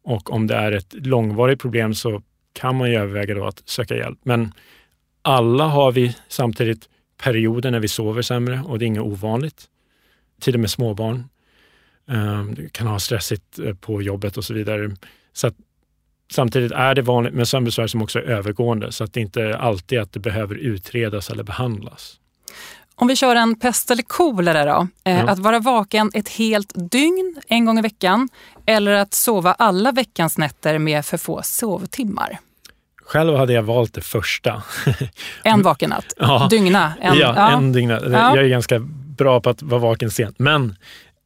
och 0.03 0.33
om 0.33 0.47
det 0.47 0.55
är 0.55 0.71
ett 0.71 0.93
långvarigt 0.93 1.61
problem 1.61 1.93
så 1.93 2.21
kan 2.53 2.75
man 2.75 2.91
ju 2.91 2.95
överväga 2.97 3.35
då 3.35 3.45
att 3.45 3.61
söka 3.65 3.95
hjälp. 3.95 4.19
Men 4.23 4.51
alla 5.21 5.63
har 5.63 5.91
vi 5.91 6.15
samtidigt 6.27 6.89
perioder 7.23 7.71
när 7.71 7.79
vi 7.79 7.87
sover 7.87 8.21
sämre 8.21 8.61
och 8.65 8.79
det 8.79 8.85
är 8.85 8.87
inget 8.87 9.03
ovanligt. 9.03 9.65
Till 10.41 10.53
och 10.53 10.59
med 10.59 10.69
småbarn. 10.69 11.29
Um, 12.05 12.55
du 12.55 12.69
kan 12.69 12.87
ha 12.87 12.99
stressigt 12.99 13.59
eh, 13.59 13.73
på 13.73 14.01
jobbet 14.01 14.37
och 14.37 14.43
så 14.43 14.53
vidare. 14.53 14.95
Så 15.33 15.47
att, 15.47 15.55
samtidigt 16.31 16.71
är 16.71 16.95
det 16.95 17.01
vanligt 17.01 17.33
med 17.33 17.47
sömnbesvär 17.47 17.87
som 17.87 18.01
också 18.01 18.19
är 18.19 18.23
övergående 18.23 18.91
så 18.91 19.03
att 19.03 19.13
det 19.13 19.21
inte 19.21 19.57
alltid 19.57 19.99
att 19.99 20.13
det 20.13 20.19
behöver 20.19 20.55
utredas 20.55 21.29
eller 21.29 21.43
behandlas. 21.43 22.19
Om 22.95 23.07
vi 23.07 23.15
kör 23.15 23.35
en 23.35 23.59
pest 23.59 23.91
eller 23.91 24.03
kolera 24.03 24.65
då. 24.65 24.87
Eh, 25.03 25.19
ja. 25.19 25.29
Att 25.29 25.39
vara 25.39 25.59
vaken 25.59 26.11
ett 26.13 26.29
helt 26.29 26.91
dygn 26.91 27.41
en 27.47 27.65
gång 27.65 27.79
i 27.79 27.81
veckan 27.81 28.29
eller 28.65 28.91
att 28.91 29.13
sova 29.13 29.53
alla 29.53 29.91
veckans 29.91 30.37
nätter 30.37 30.79
med 30.79 31.05
för 31.05 31.17
få 31.17 31.41
sovtimmar. 31.43 32.39
Själv 33.09 33.35
hade 33.35 33.53
jag 33.53 33.63
valt 33.63 33.93
det 33.93 34.01
första. 34.01 34.63
En 35.43 35.61
vaken 35.61 35.89
natt? 35.89 36.13
Ja. 36.19 36.47
Dygna? 36.49 36.93
En, 37.01 37.17
ja, 37.17 37.33
ja, 37.35 37.51
en 37.51 37.71
dygna. 37.71 37.99
Ja. 38.03 38.35
Jag 38.35 38.45
är 38.45 38.47
ganska 38.47 38.79
bra 39.17 39.41
på 39.41 39.49
att 39.49 39.61
vara 39.61 39.81
vaken 39.81 40.11
sent. 40.11 40.39
Men 40.39 40.75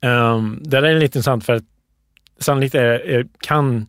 um, 0.05 0.59
det 0.63 0.81
där 0.81 0.83
är 0.83 0.93
lite 0.93 1.17
intressant 1.17 1.45
för 1.45 1.53
att 1.53 1.63
sannolikt 2.39 2.75
är, 2.75 2.85
är, 2.85 3.27
kan 3.39 3.87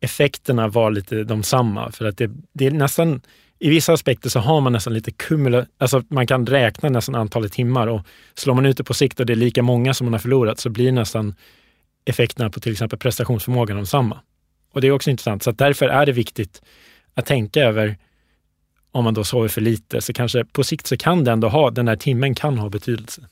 effekterna 0.00 0.68
vara 0.68 0.88
lite 0.88 1.24
de 1.24 1.42
samma. 1.42 1.92
För 1.92 2.04
att 2.04 2.18
det, 2.18 2.30
det 2.52 2.66
är 2.66 2.70
nästan 2.70 3.20
i 3.58 3.70
vissa 3.70 3.92
aspekter 3.92 4.30
så 4.30 4.40
har 4.40 4.60
man 4.60 4.72
nästan 4.72 4.94
lite 4.94 5.10
kumula, 5.10 5.66
alltså 5.78 6.02
man 6.08 6.26
kan 6.26 6.46
räkna 6.46 6.88
nästan 6.88 7.14
antalet 7.14 7.52
timmar 7.52 7.86
och 7.86 8.00
slår 8.34 8.54
man 8.54 8.66
ut 8.66 8.76
det 8.76 8.84
på 8.84 8.94
sikt 8.94 9.20
och 9.20 9.26
det 9.26 9.32
är 9.32 9.36
lika 9.36 9.62
många 9.62 9.94
som 9.94 10.04
man 10.04 10.12
har 10.14 10.20
förlorat 10.20 10.58
så 10.58 10.70
blir 10.70 10.92
nästan 10.92 11.34
effekterna 12.04 12.50
på 12.50 12.60
till 12.60 12.72
exempel 12.72 12.98
prestationsförmågan 12.98 13.76
de 13.76 13.86
samma. 13.86 14.18
Och 14.72 14.80
det 14.80 14.86
är 14.86 14.92
också 14.92 15.10
intressant, 15.10 15.42
så 15.42 15.50
därför 15.52 15.88
är 15.88 16.06
det 16.06 16.12
viktigt 16.12 16.62
att 17.14 17.26
tänka 17.26 17.60
över 17.60 17.96
om 18.92 19.04
man 19.04 19.14
då 19.14 19.24
sover 19.24 19.48
för 19.48 19.60
lite, 19.60 20.00
så 20.00 20.12
kanske 20.12 20.44
på 20.44 20.64
sikt 20.64 20.86
så 20.86 20.96
kan 20.96 21.24
det 21.24 21.32
ändå 21.32 21.48
ha, 21.48 21.70
den 21.70 21.86
där 21.86 21.96
timmen 21.96 22.34
kan 22.34 22.58
ha 22.58 22.68
betydelse. 22.68 23.22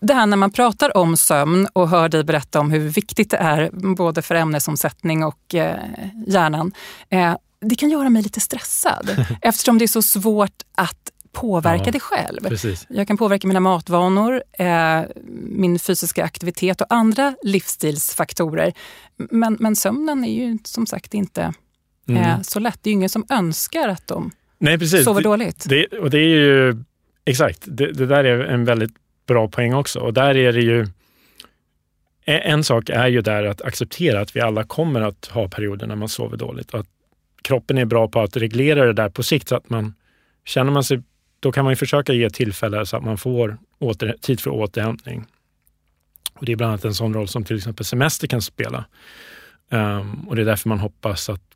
Det 0.00 0.14
här 0.14 0.26
när 0.26 0.36
man 0.36 0.50
pratar 0.50 0.96
om 0.96 1.16
sömn 1.16 1.68
och 1.72 1.88
hör 1.88 2.08
dig 2.08 2.24
berätta 2.24 2.60
om 2.60 2.70
hur 2.70 2.88
viktigt 2.88 3.30
det 3.30 3.36
är 3.36 3.70
både 3.72 4.22
för 4.22 4.34
ämnesomsättning 4.34 5.24
och 5.24 5.54
eh, 5.54 5.76
hjärnan. 6.26 6.72
Eh, 7.08 7.36
det 7.60 7.74
kan 7.74 7.90
göra 7.90 8.10
mig 8.10 8.22
lite 8.22 8.40
stressad 8.40 9.26
eftersom 9.42 9.78
det 9.78 9.84
är 9.84 9.88
så 9.88 10.02
svårt 10.02 10.62
att 10.74 11.10
påverka 11.32 11.84
ja, 11.84 11.92
det 11.92 12.00
själv. 12.00 12.48
Precis. 12.48 12.86
Jag 12.88 13.08
kan 13.08 13.16
påverka 13.16 13.48
mina 13.48 13.60
matvanor, 13.60 14.42
eh, 14.52 15.00
min 15.48 15.78
fysiska 15.78 16.24
aktivitet 16.24 16.80
och 16.80 16.86
andra 16.90 17.36
livsstilsfaktorer. 17.42 18.72
Men, 19.16 19.56
men 19.60 19.76
sömnen 19.76 20.24
är 20.24 20.32
ju 20.32 20.58
som 20.64 20.86
sagt 20.86 21.14
inte 21.14 21.54
mm. 22.08 22.22
eh, 22.22 22.40
så 22.40 22.60
lätt. 22.60 22.78
Det 22.82 22.88
är 22.88 22.92
ju 22.92 22.94
ingen 22.94 23.08
som 23.08 23.26
önskar 23.30 23.88
att 23.88 24.06
de 24.06 24.30
Nej, 24.58 24.78
precis. 24.78 25.04
sover 25.04 25.22
dåligt. 25.22 25.64
Det, 25.68 25.86
och 25.86 26.10
det 26.10 26.18
är 26.18 26.28
ju 26.28 26.76
exakt, 27.24 27.62
det, 27.64 27.92
det, 27.92 28.06
där 28.06 28.24
är 28.24 28.44
en 28.44 28.64
väldigt 28.64 28.94
bra 29.26 29.48
poäng 29.48 29.74
också. 29.74 30.00
Och 30.00 30.14
där 30.14 30.36
är 30.36 30.52
det 30.52 30.62
ju 30.62 30.86
en 32.26 32.64
sak 32.64 32.88
är 32.88 33.08
ju 33.08 33.20
där 33.20 33.44
att 33.44 33.62
acceptera 33.62 34.20
att 34.20 34.36
vi 34.36 34.40
alla 34.40 34.64
kommer 34.64 35.00
att 35.00 35.26
ha 35.26 35.48
perioder 35.48 35.86
när 35.86 35.96
man 35.96 36.08
sover 36.08 36.36
dåligt. 36.36 36.74
Att 36.74 36.86
kroppen 37.42 37.78
är 37.78 37.84
bra 37.84 38.08
på 38.08 38.20
att 38.20 38.36
reglera 38.36 38.84
det 38.84 38.92
där 38.92 39.08
på 39.08 39.22
sikt 39.22 39.48
så 39.48 39.56
att 39.56 39.70
man 39.70 39.94
känner 40.44 40.72
man 40.72 40.84
sig, 40.84 41.02
då 41.40 41.52
kan 41.52 41.64
man 41.64 41.72
ju 41.72 41.76
försöka 41.76 42.12
ge 42.12 42.30
tillfälle 42.30 42.86
så 42.86 42.96
att 42.96 43.04
man 43.04 43.18
får 43.18 43.58
åter, 43.78 44.16
tid 44.20 44.40
för 44.40 44.50
återhämtning. 44.50 45.24
Och 46.34 46.46
det 46.46 46.52
är 46.52 46.56
bland 46.56 46.70
annat 46.70 46.84
en 46.84 46.94
sån 46.94 47.14
roll 47.14 47.28
som 47.28 47.44
till 47.44 47.56
exempel 47.56 47.84
semester 47.84 48.26
kan 48.26 48.42
spela. 48.42 48.84
Um, 49.70 50.28
och 50.28 50.36
det 50.36 50.42
är 50.42 50.46
därför 50.46 50.68
man 50.68 50.78
hoppas 50.78 51.28
att 51.28 51.53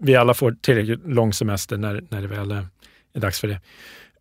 vi 0.00 0.16
alla 0.16 0.34
får 0.34 0.56
tillräckligt 0.60 1.06
lång 1.06 1.32
semester 1.32 1.76
när, 1.76 2.04
när 2.08 2.22
det 2.22 2.28
väl 2.28 2.50
är, 2.50 2.66
är 3.14 3.20
dags 3.20 3.40
för 3.40 3.48
det. 3.48 3.60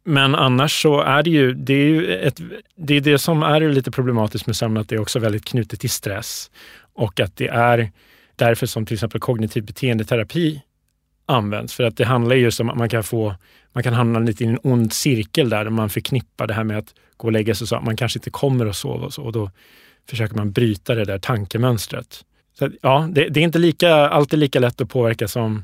Men 0.04 0.36
annars 0.36 0.82
så 0.82 1.02
är 1.02 1.24
det 1.24 1.30
ju, 1.30 1.54
det 1.54 1.74
är 1.74 1.88
ju 1.88 2.16
ett, 2.16 2.42
det, 2.76 2.94
är 2.94 3.02
det 3.02 3.20
som 3.20 3.44
är 3.44 3.62
lite 3.62 3.92
problematiskt 3.92 4.48
med 4.48 4.56
sömn, 4.56 4.78
att 4.78 4.90
det 4.90 4.96
är 4.96 5.02
också 5.02 5.20
väldigt 5.20 5.46
knutet 5.46 5.80
till 5.80 5.90
stress 5.90 6.52
och 6.94 7.20
att 7.20 7.36
det 7.36 7.48
är 7.48 7.92
därför 8.36 8.66
som 8.66 8.86
till 8.86 8.94
exempel 8.94 9.22
kognitiv 9.22 9.66
beteendeterapi 9.66 10.62
används. 11.26 11.74
För 11.74 11.84
att 11.84 11.98
det 11.98 12.06
handlar 12.06 12.36
just 12.36 12.60
om 12.60 12.70
att 12.70 12.78
man 12.78 12.90
kan 12.90 13.04
få, 13.04 13.36
man 13.74 13.84
kan 13.84 13.94
hamna 13.94 14.20
lite 14.20 14.44
i 14.44 14.48
en 14.48 14.60
ond 14.63 14.94
cirkel 14.94 15.50
där, 15.50 15.63
där 15.63 15.72
man 15.72 15.90
förknippar 15.90 16.48
det 16.48 16.54
här 16.54 16.63
med 16.63 16.78
att 16.78 16.94
gå 17.18 17.28
och 17.28 17.32
lägga 17.32 17.56
sig 17.56 17.68
så 17.68 17.76
att 17.76 17.84
man 17.84 17.98
kanske 17.98 18.20
inte 18.20 18.30
kommer 18.30 18.66
att 18.66 18.76
sova 18.76 19.06
och 19.06 19.13
så. 19.13 19.24
Och 19.24 19.32
då 19.32 19.52
försöker 20.10 20.36
man 20.36 20.52
bryta 20.52 20.96
det 20.96 21.06
där 21.06 21.20
tankemönstret. 21.20 22.24
Så 22.60 22.70
ja, 22.82 23.08
det, 23.12 23.30
det, 23.30 23.39
är 23.39 23.43
inte 23.43 23.60
lika, 23.60 23.96
alltid 23.96 24.39
lika 24.39 24.60
lätt 24.60 24.82
att 24.82 24.89
påverka 24.89 25.28
som 25.28 25.63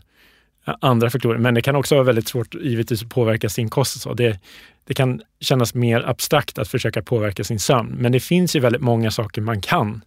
andra 0.66 1.10
faktorer, 1.10 1.38
men 1.38 1.54
det 1.54 1.62
kan 1.62 1.76
också 1.76 1.96
vara 1.96 2.06
väldigt 2.06 2.28
svårt 2.28 2.56
givetvis 2.56 3.04
att 3.04 3.10
påverka 3.10 3.50
sin 3.50 3.70
kost. 3.70 4.02
Så 4.02 4.14
det, 4.14 4.40
det 4.86 4.94
kan 4.94 5.22
kännas 5.40 5.74
mer 5.74 6.10
abstrakt 6.10 6.58
att 6.58 6.68
försöka 6.68 7.02
påverka 7.02 7.44
sin 7.44 7.60
sömn, 7.60 7.96
men 8.00 8.12
det 8.12 8.20
finns 8.20 8.56
ju 8.56 8.60
väldigt 8.60 8.82
många 8.82 9.12
saker 9.12 9.42
man 9.42 9.62
kan 9.62 10.02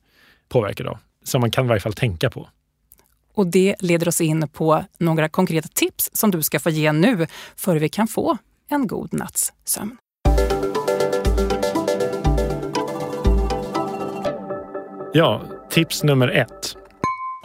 påverka 0.49 0.85
då, 0.85 0.99
som 1.25 1.40
man 1.40 1.51
kan 1.51 1.64
i 1.64 1.68
varje 1.68 1.81
fall 1.81 1.92
tänka 1.92 2.31
på. 2.31 2.49
Och 3.35 3.46
det 3.46 3.77
leder 3.81 4.09
oss 4.09 4.20
in 4.20 4.49
på 4.49 4.85
några 4.99 5.29
konkreta 5.29 5.68
tips 5.68 6.11
som 6.12 6.31
du 6.31 6.42
ska 6.42 6.61
få 6.61 6.70
ge 6.70 6.92
nu 6.92 7.27
för 7.57 7.77
vi 7.77 7.88
kan 7.88 8.09
få 8.09 8.38
en 8.68 8.87
god 8.87 9.14
natts 9.14 9.53
sömn. 9.64 9.96
Ja, 15.12 15.42
tips 15.76 16.02
nummer 16.02 16.28
ett. 16.28 16.76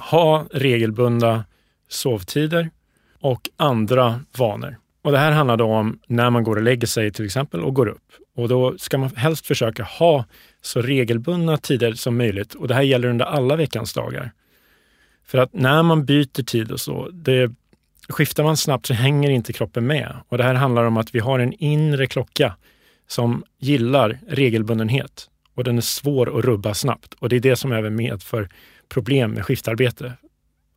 Ha 0.09 0.45
regelbundna 0.51 1.45
sovtider 1.89 2.69
och 3.19 3.49
andra 3.57 4.19
vanor. 4.37 4.77
Och 5.01 5.11
Det 5.11 5.17
här 5.17 5.31
handlar 5.31 5.57
då 5.57 5.65
om 5.65 5.99
när 6.07 6.29
man 6.29 6.43
går 6.43 6.55
och 6.55 6.61
lägger 6.61 6.87
sig 6.87 7.11
till 7.11 7.25
exempel 7.25 7.61
och 7.63 7.73
går 7.73 7.87
upp. 7.87 8.03
Och 8.35 8.49
Då 8.49 8.77
ska 8.77 8.97
man 8.97 9.15
helst 9.15 9.47
försöka 9.47 9.83
ha 9.83 10.25
så 10.61 10.81
regelbundna 10.81 11.57
tider 11.57 11.93
som 11.93 12.17
möjligt 12.17 12.53
och 12.53 12.67
det 12.67 12.73
här 12.73 12.81
gäller 12.81 13.07
under 13.07 13.25
alla 13.25 13.55
veckans 13.55 13.93
dagar. 13.93 14.31
För 15.25 15.37
att 15.37 15.53
när 15.53 15.83
man 15.83 16.05
byter 16.05 16.43
tid 16.43 16.71
och 16.71 16.79
så, 16.79 17.09
det, 17.09 17.51
skiftar 18.09 18.43
man 18.43 18.57
snabbt 18.57 18.85
så 18.85 18.93
hänger 18.93 19.29
inte 19.29 19.53
kroppen 19.53 19.87
med. 19.87 20.15
Och 20.29 20.37
det 20.37 20.43
här 20.43 20.53
handlar 20.53 20.83
om 20.83 20.97
att 20.97 21.15
vi 21.15 21.19
har 21.19 21.39
en 21.39 21.53
inre 21.53 22.07
klocka 22.07 22.55
som 23.07 23.43
gillar 23.59 24.19
regelbundenhet 24.27 25.27
och 25.62 25.65
den 25.65 25.78
är 25.78 25.82
svår 25.82 26.39
att 26.39 26.45
rubba 26.45 26.74
snabbt. 26.74 27.13
Och 27.13 27.30
det 27.30 27.36
är 27.36 27.39
det 27.39 27.56
som 27.56 27.71
även 27.71 27.95
medför 27.95 28.50
problem 28.89 29.32
med 29.32 29.45
skiftarbete. 29.45 30.13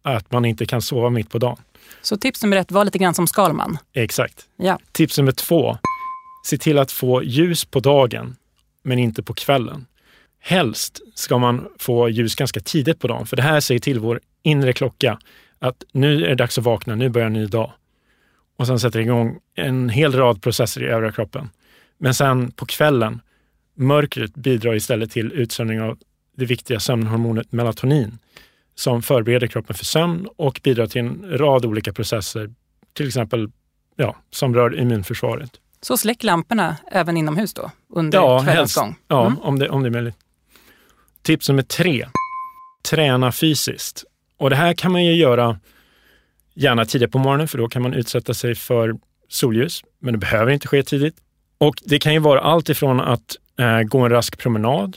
Att 0.03 0.33
man 0.33 0.44
inte 0.44 0.66
kan 0.66 0.83
sova 0.83 1.11
mitt 1.11 1.31
på 1.31 1.38
dagen. 1.38 1.57
Så 2.03 2.16
tips 2.16 2.42
nummer 2.42 2.57
ett 2.57 2.73
var 2.73 2.85
lite 2.85 2.99
grann 2.99 3.14
som 3.14 3.27
Skalman? 3.27 3.79
Exakt. 3.92 4.47
Ja. 4.57 4.79
Tips 4.92 5.18
nummer 5.18 5.33
två, 5.33 5.79
Se 6.44 6.59
till 6.59 6.79
att 6.79 6.92
få 6.92 7.23
ljus 7.23 7.64
på 7.64 7.81
dagen, 7.81 8.37
men 8.83 8.99
inte 8.99 9.23
på 9.23 9.35
kvällen. 9.35 9.87
Helst 10.40 11.01
ska 11.14 11.38
man 11.38 11.68
få 11.79 12.09
ljus 12.09 12.35
ganska 12.35 12.61
tidigt 12.61 13.01
på 13.01 13.09
dagen, 13.09 13.27
för 13.27 13.37
det 13.37 13.42
här 13.42 13.61
säger 13.61 13.81
till 13.81 13.99
vår 13.99 14.20
inre 14.42 14.73
klocka 14.73 15.18
att 15.59 15.85
nu 15.92 16.25
är 16.25 16.29
det 16.29 16.35
dags 16.35 16.59
att 16.59 16.64
vakna, 16.64 16.94
nu 16.94 17.09
börjar 17.09 17.27
en 17.27 17.33
ny 17.33 17.47
dag. 17.47 17.73
Och 18.57 18.66
sen 18.66 18.81
sätter 18.81 18.99
det 18.99 19.03
igång 19.03 19.38
en 19.55 19.88
hel 19.88 20.12
rad 20.12 20.42
processer 20.42 20.83
i 20.83 20.87
övriga 20.87 21.12
kroppen. 21.12 21.51
Men 21.99 22.14
sen 22.14 22.51
på 22.51 22.66
kvällen, 22.66 23.20
mörkret 23.74 24.34
bidrar 24.34 24.74
istället 24.74 25.10
till 25.10 25.32
utsöndring 25.32 25.80
av 25.80 25.98
det 26.37 26.44
viktiga 26.44 26.80
sömnhormonet 26.80 27.52
melatonin 27.52 28.18
som 28.74 29.02
förbereder 29.02 29.46
kroppen 29.46 29.76
för 29.76 29.84
sömn 29.84 30.28
och 30.37 30.60
bidrar 30.62 30.87
till 30.87 31.00
en 31.00 31.38
rad 31.38 31.64
olika 31.64 31.92
processer, 31.92 32.50
till 32.92 33.06
exempel 33.06 33.50
ja, 33.96 34.16
som 34.30 34.54
rör 34.54 34.80
immunförsvaret. 34.80 35.50
Så 35.80 35.96
släck 35.96 36.22
lamporna 36.22 36.76
även 36.90 37.16
inomhus 37.16 37.54
då, 37.54 37.70
under 37.88 38.18
ja, 38.18 38.42
kvällens 38.44 38.74
gång? 38.74 38.96
Ja, 39.08 39.26
mm. 39.26 39.38
om, 39.38 39.58
det, 39.58 39.68
om 39.68 39.82
det 39.82 39.88
är 39.88 39.90
möjligt. 39.90 40.16
Tips 41.22 41.48
nummer 41.48 41.62
tre. 41.62 42.06
Träna 42.90 43.32
fysiskt. 43.32 44.04
Och 44.37 44.50
det 44.50 44.56
här 44.56 44.74
kan 44.74 44.92
man 44.92 45.04
ju 45.04 45.14
göra 45.14 45.58
gärna 46.54 46.84
tidigt 46.84 47.12
på 47.12 47.18
morgonen 47.18 47.48
för 47.48 47.58
då 47.58 47.68
kan 47.68 47.82
man 47.82 47.94
utsätta 47.94 48.34
sig 48.34 48.54
för 48.54 48.94
solljus, 49.28 49.84
men 49.98 50.14
det 50.14 50.18
behöver 50.18 50.52
inte 50.52 50.68
ske 50.68 50.82
tidigt. 50.82 51.16
Och 51.58 51.74
det 51.84 51.98
kan 51.98 52.12
ju 52.12 52.18
vara 52.18 52.40
allt 52.40 52.68
ifrån 52.68 53.00
att 53.00 53.37
gå 53.86 53.98
en 53.98 54.10
rask 54.10 54.38
promenad 54.38 54.96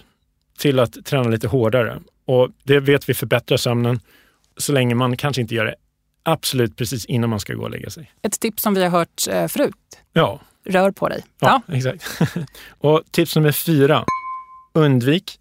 till 0.57 0.79
att 0.79 1.05
träna 1.05 1.29
lite 1.29 1.47
hårdare. 1.47 1.99
Och 2.25 2.49
det 2.63 2.79
vet 2.79 3.09
vi 3.09 3.13
förbättrar 3.13 3.57
sömnen 3.57 3.99
så 4.57 4.71
länge 4.71 4.95
man 4.95 5.17
kanske 5.17 5.41
inte 5.41 5.55
gör 5.55 5.65
det 5.65 5.75
absolut 6.23 6.75
precis 6.75 7.05
innan 7.05 7.29
man 7.29 7.39
ska 7.39 7.53
gå 7.53 7.63
och 7.63 7.71
lägga 7.71 7.89
sig. 7.89 8.11
Ett 8.21 8.39
tips 8.39 8.63
som 8.63 8.73
vi 8.73 8.83
har 8.83 8.89
hört 8.89 9.27
eh, 9.29 9.47
förut. 9.47 9.75
Ja. 10.13 10.39
Rör 10.65 10.91
på 10.91 11.09
dig. 11.09 11.23
Ja, 11.39 11.61
ja. 11.67 11.75
exakt. 11.75 12.21
och 12.69 13.03
tips 13.11 13.35
nummer 13.35 13.51
fyra. 13.51 14.05
Undvik 14.73 15.39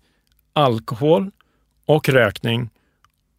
alkohol 0.52 1.31
och 1.87 2.09
rökning 2.09 2.70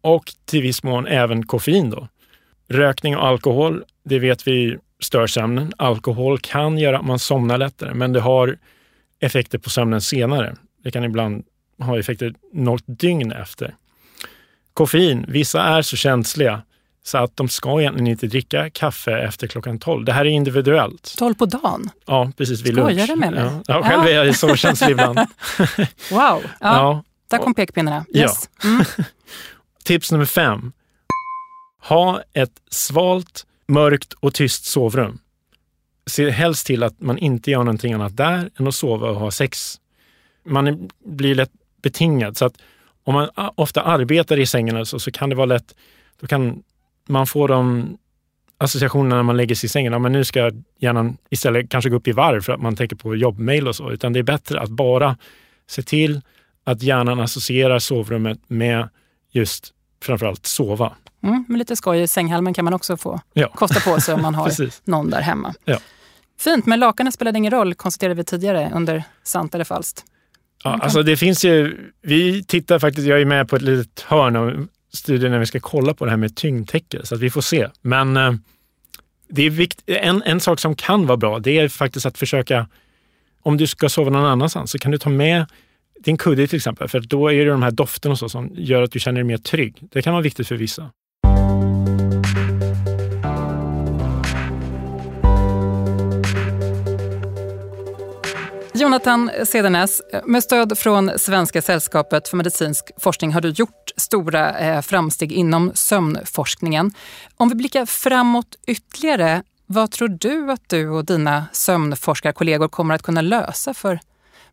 och 0.00 0.32
till 0.44 0.62
viss 0.62 0.82
mån 0.82 1.06
även 1.06 1.46
koffein. 1.46 1.90
Då. 1.90 2.08
Rökning 2.68 3.16
och 3.16 3.26
alkohol, 3.26 3.84
det 4.04 4.18
vet 4.18 4.46
vi 4.46 4.78
stör 5.00 5.26
sömnen. 5.26 5.72
Alkohol 5.76 6.38
kan 6.38 6.78
göra 6.78 6.98
att 6.98 7.06
man 7.06 7.18
somnar 7.18 7.58
lättare, 7.58 7.94
men 7.94 8.12
det 8.12 8.20
har 8.20 8.58
effekter 9.20 9.58
på 9.58 9.70
sömnen 9.70 10.00
senare. 10.00 10.56
Det 10.84 10.90
kan 10.90 11.04
ibland 11.04 11.44
ha 11.78 11.98
effekter 11.98 12.34
något 12.52 12.84
dygn 12.86 13.32
efter. 13.32 13.74
Koffein, 14.74 15.24
vissa 15.28 15.62
är 15.62 15.82
så 15.82 15.96
känsliga 15.96 16.62
så 17.08 17.18
att 17.18 17.36
de 17.36 17.48
ska 17.48 17.80
egentligen 17.80 18.06
inte 18.06 18.26
dricka 18.26 18.70
kaffe 18.70 19.18
efter 19.18 19.46
klockan 19.46 19.78
12. 19.78 20.04
Det 20.04 20.12
här 20.12 20.24
är 20.24 20.30
individuellt. 20.30 21.14
12 21.18 21.34
på 21.34 21.46
dagen? 21.46 21.90
Ja, 22.06 22.32
precis 22.36 22.60
vid 22.60 22.74
lunch. 22.74 22.90
Skojar 22.90 23.06
du 23.06 23.16
med 23.16 23.32
mig? 23.32 23.44
Ja, 23.44 23.62
ja 23.66 23.82
själv 23.82 24.02
är 24.02 24.24
jag 24.24 24.36
så 24.36 24.56
känslig 24.56 24.90
ibland. 24.90 25.18
wow, 25.58 25.88
ja, 26.10 26.42
ja. 26.60 27.04
där 27.30 27.38
kom 27.38 27.54
pekpinnarna. 27.54 28.04
Yes. 28.14 28.50
Ja. 28.62 28.68
Mm. 28.68 28.84
Tips 29.84 30.12
nummer 30.12 30.24
fem. 30.24 30.72
Ha 31.82 32.22
ett 32.32 32.60
svalt, 32.70 33.46
mörkt 33.68 34.12
och 34.12 34.34
tyst 34.34 34.64
sovrum. 34.64 35.18
Se 36.08 36.30
helst 36.30 36.66
till 36.66 36.82
att 36.82 37.00
man 37.00 37.18
inte 37.18 37.50
gör 37.50 37.58
någonting 37.58 37.92
annat 37.92 38.16
där 38.16 38.50
än 38.56 38.66
att 38.66 38.74
sova 38.74 39.10
och 39.10 39.16
ha 39.16 39.30
sex. 39.30 39.80
Man 40.44 40.88
blir 41.04 41.34
lätt 41.34 41.52
betingad 41.82 42.36
så 42.36 42.44
att 42.44 42.54
om 43.04 43.14
man 43.14 43.28
ofta 43.54 43.82
arbetar 43.82 44.38
i 44.38 44.46
sängen 44.46 44.76
alltså, 44.76 44.98
så 44.98 45.10
kan 45.10 45.30
det 45.30 45.36
vara 45.36 45.46
lätt, 45.46 45.74
då 46.20 46.26
kan 46.26 46.62
man 47.06 47.26
få 47.26 47.46
de 47.46 47.88
associationerna 48.58 49.16
när 49.16 49.22
man 49.22 49.36
lägger 49.36 49.54
sig 49.54 49.66
i 49.66 49.70
sängen. 49.70 49.92
Ja, 49.92 49.98
men 49.98 50.12
nu 50.12 50.24
ska 50.24 50.50
hjärnan 50.78 51.16
istället 51.30 51.70
kanske 51.70 51.90
gå 51.90 51.96
upp 51.96 52.08
i 52.08 52.12
varv 52.12 52.40
för 52.40 52.52
att 52.52 52.60
man 52.60 52.76
tänker 52.76 52.96
på 52.96 53.16
jobbmail 53.16 53.68
och 53.68 53.76
så. 53.76 53.90
Utan 53.90 54.12
det 54.12 54.18
är 54.18 54.22
bättre 54.22 54.60
att 54.60 54.70
bara 54.70 55.16
se 55.66 55.82
till 55.82 56.20
att 56.64 56.82
hjärnan 56.82 57.20
associerar 57.20 57.78
sovrummet 57.78 58.38
med 58.46 58.88
just 59.30 59.72
framförallt 60.02 60.46
sova. 60.46 60.92
Mm, 61.22 61.44
med 61.48 61.58
lite 61.58 61.76
skoj 61.76 62.02
i 62.02 62.08
sänghalmen 62.08 62.54
kan 62.54 62.64
man 62.64 62.74
också 62.74 62.96
få 62.96 63.20
ja. 63.32 63.48
kosta 63.48 63.80
på 63.80 64.00
sig 64.00 64.14
om 64.14 64.22
man 64.22 64.34
har 64.34 64.52
någon 64.90 65.10
där 65.10 65.20
hemma. 65.20 65.54
Ja. 65.64 65.78
Fint, 66.40 66.66
men 66.66 66.80
lakanet 66.80 67.14
spelade 67.14 67.38
ingen 67.38 67.52
roll 67.52 67.74
konstaterade 67.74 68.14
vi 68.14 68.24
tidigare 68.24 68.70
under 68.74 69.02
sant 69.22 69.54
eller 69.54 69.64
falskt. 69.64 70.04
Ja, 70.64 70.78
alltså 70.82 71.02
det 71.02 71.16
finns 71.16 71.44
ju, 71.44 71.76
vi 72.02 72.44
tittar 72.44 72.78
faktiskt, 72.78 73.08
jag 73.08 73.20
är 73.20 73.24
med 73.24 73.48
på 73.48 73.56
ett 73.56 73.62
litet 73.62 74.00
hörn 74.00 74.36
av 74.36 74.66
studien 74.92 75.32
när 75.32 75.38
vi 75.38 75.46
ska 75.46 75.60
kolla 75.60 75.94
på 75.94 76.04
det 76.04 76.10
här 76.10 76.18
med 76.18 76.36
tyngdtäcke 76.36 77.06
så 77.06 77.14
att 77.14 77.20
vi 77.20 77.30
får 77.30 77.40
se. 77.40 77.68
Men 77.82 78.16
eh, 78.16 78.32
det 79.28 79.42
är 79.42 79.50
vikt, 79.50 79.82
en, 79.86 80.22
en 80.22 80.40
sak 80.40 80.60
som 80.60 80.74
kan 80.74 81.06
vara 81.06 81.16
bra, 81.16 81.38
det 81.38 81.58
är 81.58 81.68
faktiskt 81.68 82.06
att 82.06 82.18
försöka, 82.18 82.68
om 83.42 83.56
du 83.56 83.66
ska 83.66 83.88
sova 83.88 84.10
någon 84.10 84.24
annanstans 84.24 84.70
så 84.70 84.78
kan 84.78 84.92
du 84.92 84.98
ta 84.98 85.10
med 85.10 85.46
din 86.00 86.16
kudde 86.18 86.46
till 86.46 86.56
exempel, 86.56 86.88
för 86.88 87.00
då 87.00 87.32
är 87.32 87.44
det 87.44 87.50
de 87.50 87.62
här 87.62 87.70
dofterna 87.70 88.12
och 88.12 88.18
så 88.18 88.28
som 88.28 88.50
gör 88.54 88.82
att 88.82 88.92
du 88.92 89.00
känner 89.00 89.20
dig 89.20 89.24
mer 89.24 89.38
trygg. 89.38 89.82
Det 89.92 90.02
kan 90.02 90.12
vara 90.12 90.22
viktigt 90.22 90.48
för 90.48 90.56
vissa. 90.56 90.90
Jonathan 98.80 99.30
Cedernes, 99.44 100.02
med 100.24 100.42
stöd 100.42 100.78
från 100.78 101.18
Svenska 101.18 101.62
sällskapet 101.62 102.28
för 102.28 102.36
medicinsk 102.36 102.90
forskning 102.96 103.32
har 103.32 103.40
du 103.40 103.48
gjort 103.48 103.90
stora 103.96 104.58
eh, 104.58 104.82
framsteg 104.82 105.32
inom 105.32 105.70
sömnforskningen. 105.74 106.92
Om 107.36 107.48
vi 107.48 107.54
blickar 107.54 107.86
framåt 107.86 108.56
ytterligare, 108.66 109.42
vad 109.66 109.90
tror 109.90 110.08
du 110.08 110.52
att 110.52 110.68
du 110.68 110.88
och 110.88 111.04
dina 111.04 111.44
sömnforskarkollegor 111.52 112.68
kommer 112.68 112.94
att 112.94 113.02
kunna 113.02 113.20
lösa 113.20 113.74
för 113.74 114.00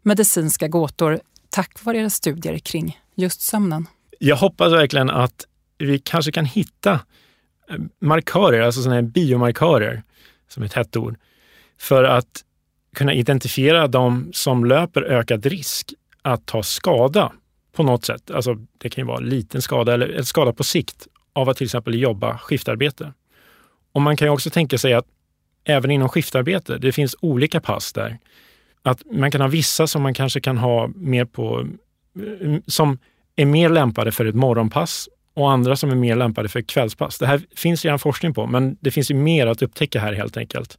medicinska 0.01 0.67
gåtor 0.67 1.19
tack 1.49 1.83
vare 1.83 1.97
era 1.97 2.09
studier 2.09 2.57
kring 2.57 2.99
just 3.15 3.41
sömnen? 3.41 3.87
Jag 4.19 4.35
hoppas 4.35 4.73
verkligen 4.73 5.09
att 5.09 5.45
vi 5.77 5.99
kanske 5.99 6.31
kan 6.31 6.45
hitta 6.45 6.91
eh, 7.69 7.77
markörer, 8.01 8.61
alltså 8.61 8.81
sådana 8.81 8.95
här 8.95 9.07
biomarkörer, 9.07 10.03
som 10.47 10.63
är 10.63 10.67
ett 10.67 10.73
hett 10.73 10.95
ord, 10.95 11.15
för 11.79 12.03
att 12.03 12.43
kunna 12.95 13.13
identifiera 13.13 13.87
de 13.87 14.29
som 14.33 14.65
löper 14.65 15.01
ökad 15.01 15.45
risk 15.45 15.93
att 16.21 16.45
ta 16.45 16.63
skada 16.63 17.31
på 17.75 17.83
något 17.83 18.05
sätt. 18.05 18.31
Alltså, 18.31 18.55
det 18.77 18.89
kan 18.89 19.01
ju 19.01 19.07
vara 19.07 19.19
liten 19.19 19.61
skada 19.61 19.93
eller 19.93 20.09
en 20.09 20.25
skada 20.25 20.53
på 20.53 20.63
sikt 20.63 21.07
av 21.33 21.49
att 21.49 21.57
till 21.57 21.65
exempel 21.65 22.01
jobba 22.01 22.37
skiftarbete. 22.37 23.13
Och 23.91 24.01
man 24.01 24.17
kan 24.17 24.27
ju 24.27 24.31
också 24.31 24.49
tänka 24.49 24.77
sig 24.77 24.93
att 24.93 25.05
även 25.63 25.91
inom 25.91 26.09
skiftarbete, 26.09 26.77
det 26.77 26.91
finns 26.91 27.15
olika 27.21 27.61
pass 27.61 27.93
där. 27.93 28.17
Att 28.81 29.03
man 29.11 29.31
kan 29.31 29.41
ha 29.41 29.47
vissa 29.47 29.87
som 29.87 30.01
man 30.01 30.13
kanske 30.13 30.41
kan 30.41 30.57
ha 30.57 30.87
mer 30.95 31.25
på, 31.25 31.67
som 32.67 32.97
är 33.35 33.45
mer 33.45 33.69
lämpade 33.69 34.11
för 34.11 34.25
ett 34.25 34.35
morgonpass 34.35 35.09
och 35.33 35.51
andra 35.51 35.75
som 35.75 35.91
är 35.91 35.95
mer 35.95 36.15
lämpade 36.15 36.49
för 36.49 36.61
kvällspass. 36.61 37.17
Det 37.17 37.27
här 37.27 37.41
finns 37.55 37.85
redan 37.85 37.99
forskning 37.99 38.33
på, 38.33 38.47
men 38.47 38.77
det 38.79 38.91
finns 38.91 39.11
ju 39.11 39.15
mer 39.15 39.47
att 39.47 39.61
upptäcka 39.61 39.99
här 39.99 40.13
helt 40.13 40.37
enkelt. 40.37 40.77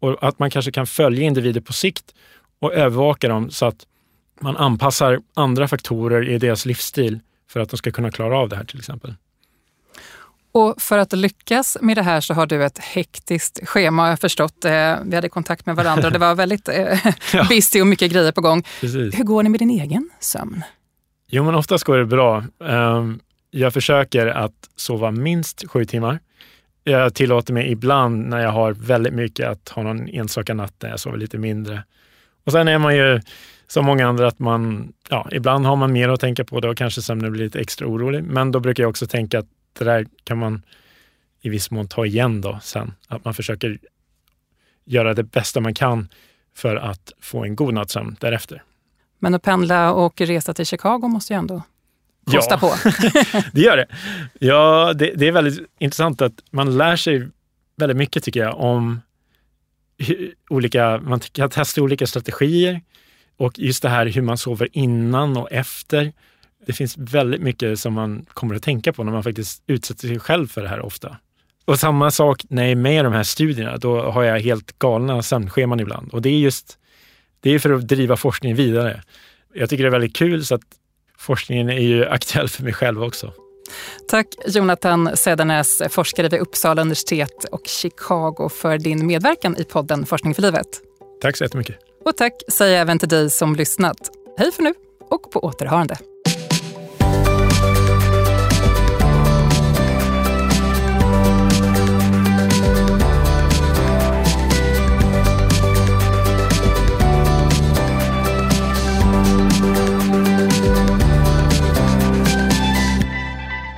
Och 0.00 0.28
att 0.28 0.38
man 0.38 0.50
kanske 0.50 0.72
kan 0.72 0.86
följa 0.86 1.22
individer 1.22 1.60
på 1.60 1.72
sikt 1.72 2.14
och 2.60 2.74
övervaka 2.74 3.28
dem 3.28 3.50
så 3.50 3.66
att 3.66 3.86
man 4.40 4.56
anpassar 4.56 5.20
andra 5.34 5.68
faktorer 5.68 6.28
i 6.28 6.38
deras 6.38 6.66
livsstil 6.66 7.20
för 7.50 7.60
att 7.60 7.70
de 7.70 7.76
ska 7.76 7.90
kunna 7.90 8.10
klara 8.10 8.38
av 8.38 8.48
det 8.48 8.56
här 8.56 8.64
till 8.64 8.78
exempel. 8.78 9.14
Och 10.52 10.74
för 10.78 10.98
att 10.98 11.12
lyckas 11.12 11.76
med 11.80 11.96
det 11.96 12.02
här 12.02 12.20
så 12.20 12.34
har 12.34 12.46
du 12.46 12.64
ett 12.64 12.78
hektiskt 12.78 13.68
schema 13.68 14.02
har 14.02 14.08
jag 14.08 14.20
förstått. 14.20 14.64
Eh, 14.64 14.94
vi 15.04 15.14
hade 15.14 15.28
kontakt 15.28 15.66
med 15.66 15.76
varandra 15.76 16.06
och 16.06 16.12
det 16.12 16.18
var 16.18 16.34
väldigt 16.44 16.68
eh, 16.68 16.98
ja. 17.32 17.46
busy 17.48 17.80
och 17.80 17.86
mycket 17.86 18.12
grejer 18.12 18.32
på 18.32 18.40
gång. 18.40 18.64
Precis. 18.80 19.18
Hur 19.18 19.24
går 19.24 19.42
det 19.42 19.48
med 19.48 19.60
din 19.60 19.70
egen 19.70 20.10
sömn? 20.20 20.62
Jo, 21.28 21.44
men 21.44 21.54
oftast 21.54 21.84
går 21.84 21.98
det 21.98 22.06
bra. 22.06 22.44
Ehm, 22.64 23.20
jag 23.50 23.72
försöker 23.72 24.26
att 24.26 24.52
sova 24.76 25.10
minst 25.10 25.70
sju 25.70 25.84
timmar 25.84 26.18
jag 26.90 27.14
tillåter 27.14 27.52
mig 27.52 27.70
ibland 27.70 28.28
när 28.28 28.42
jag 28.42 28.50
har 28.50 28.72
väldigt 28.72 29.12
mycket 29.12 29.48
att 29.48 29.68
ha 29.68 29.82
någon 29.82 30.08
enstaka 30.08 30.54
natt 30.54 30.74
när 30.82 30.90
jag 30.90 31.00
sover 31.00 31.18
lite 31.18 31.38
mindre. 31.38 31.84
Och 32.44 32.52
sen 32.52 32.68
är 32.68 32.78
man 32.78 32.96
ju 32.96 33.20
som 33.66 33.84
många 33.84 34.06
andra 34.08 34.28
att 34.28 34.38
man, 34.38 34.92
ja, 35.08 35.28
ibland 35.32 35.66
har 35.66 35.76
man 35.76 35.92
mer 35.92 36.08
att 36.08 36.20
tänka 36.20 36.44
på 36.44 36.60
Då 36.60 36.68
och 36.68 36.76
kanske 36.76 37.02
sömnen 37.02 37.32
blir 37.32 37.44
lite 37.44 37.60
extra 37.60 37.86
orolig. 37.86 38.24
Men 38.24 38.52
då 38.52 38.60
brukar 38.60 38.82
jag 38.82 38.90
också 38.90 39.06
tänka 39.06 39.38
att 39.38 39.46
det 39.78 39.84
där 39.84 40.06
kan 40.24 40.38
man 40.38 40.62
i 41.40 41.48
viss 41.48 41.70
mån 41.70 41.88
ta 41.88 42.06
igen 42.06 42.40
då 42.40 42.58
sen. 42.62 42.92
Att 43.08 43.24
man 43.24 43.34
försöker 43.34 43.78
göra 44.84 45.14
det 45.14 45.22
bästa 45.22 45.60
man 45.60 45.74
kan 45.74 46.08
för 46.54 46.76
att 46.76 47.12
få 47.20 47.44
en 47.44 47.56
god 47.56 47.74
nattsömn 47.74 48.16
därefter. 48.20 48.62
Men 49.18 49.34
att 49.34 49.42
pendla 49.42 49.92
och 49.92 50.20
resa 50.20 50.54
till 50.54 50.66
Chicago 50.66 51.08
måste 51.08 51.32
ju 51.32 51.38
ändå 51.38 51.62
kosta 52.30 52.54
ja, 52.54 52.58
på. 52.58 52.74
det 53.52 53.60
gör 53.60 53.76
det. 53.76 53.86
Ja, 54.38 54.92
det, 54.94 55.12
det, 55.16 55.28
är 55.28 55.32
väldigt 55.32 55.60
intressant 55.78 56.22
att 56.22 56.32
man 56.50 56.76
lär 56.76 56.96
sig 56.96 57.28
väldigt 57.76 57.96
mycket 57.96 58.24
tycker 58.24 58.40
jag 58.40 58.60
om 58.60 59.00
olika, 60.50 61.00
man 61.00 61.20
kan 61.20 61.50
testa 61.50 61.82
olika 61.82 62.06
strategier 62.06 62.80
och 63.36 63.58
just 63.58 63.82
det 63.82 63.88
här 63.88 64.06
hur 64.06 64.22
man 64.22 64.38
sover 64.38 64.68
innan 64.72 65.36
och 65.36 65.52
efter. 65.52 66.12
Det 66.66 66.72
finns 66.72 66.98
väldigt 66.98 67.40
mycket 67.40 67.78
som 67.78 67.92
man 67.92 68.26
kommer 68.28 68.54
att 68.54 68.62
tänka 68.62 68.92
på 68.92 69.04
när 69.04 69.12
man 69.12 69.22
faktiskt 69.22 69.62
utsätter 69.66 70.08
sig 70.08 70.18
själv 70.18 70.46
för 70.46 70.62
det 70.62 70.68
här 70.68 70.80
ofta. 70.80 71.16
Och 71.64 71.78
samma 71.78 72.10
sak 72.10 72.42
när 72.48 72.62
jag 72.62 72.70
är 72.70 72.76
med 72.76 73.00
i 73.00 73.02
de 73.02 73.12
här 73.12 73.22
studierna, 73.22 73.76
då 73.76 74.10
har 74.10 74.22
jag 74.22 74.40
helt 74.40 74.78
galna 74.78 75.22
sömnscheman 75.22 75.80
ibland. 75.80 76.12
Och 76.12 76.22
det 76.22 76.28
är 76.28 76.38
just 76.38 76.78
det 77.40 77.50
är 77.50 77.58
för 77.58 77.70
att 77.70 77.88
driva 77.88 78.16
forskningen 78.16 78.56
vidare. 78.56 79.02
Jag 79.54 79.70
tycker 79.70 79.84
det 79.84 79.88
är 79.88 79.92
väldigt 79.92 80.16
kul 80.16 80.44
så 80.44 80.54
att 80.54 80.62
forskningen 81.18 81.70
är 81.70 81.80
ju 81.80 82.06
aktuell 82.06 82.48
för 82.48 82.62
mig 82.62 82.72
själv 82.72 83.02
också. 83.02 83.32
Tack 84.08 84.26
Jonathan 84.46 85.16
Södernäs, 85.16 85.82
forskare 85.90 86.28
vid 86.28 86.40
Uppsala 86.40 86.82
universitet 86.82 87.44
och 87.52 87.66
Chicago 87.66 88.48
för 88.48 88.78
din 88.78 89.06
medverkan 89.06 89.56
i 89.56 89.64
podden 89.64 90.06
Forskning 90.06 90.34
för 90.34 90.42
livet. 90.42 90.66
Tack 91.20 91.36
så 91.36 91.44
jättemycket. 91.44 91.76
Och 92.04 92.16
tack 92.16 92.32
säger 92.48 92.72
jag 92.72 92.80
även 92.80 92.98
till 92.98 93.08
dig 93.08 93.30
som 93.30 93.56
lyssnat. 93.56 94.10
Hej 94.38 94.52
för 94.52 94.62
nu 94.62 94.74
och 95.10 95.30
på 95.30 95.44
återhörande. 95.44 95.96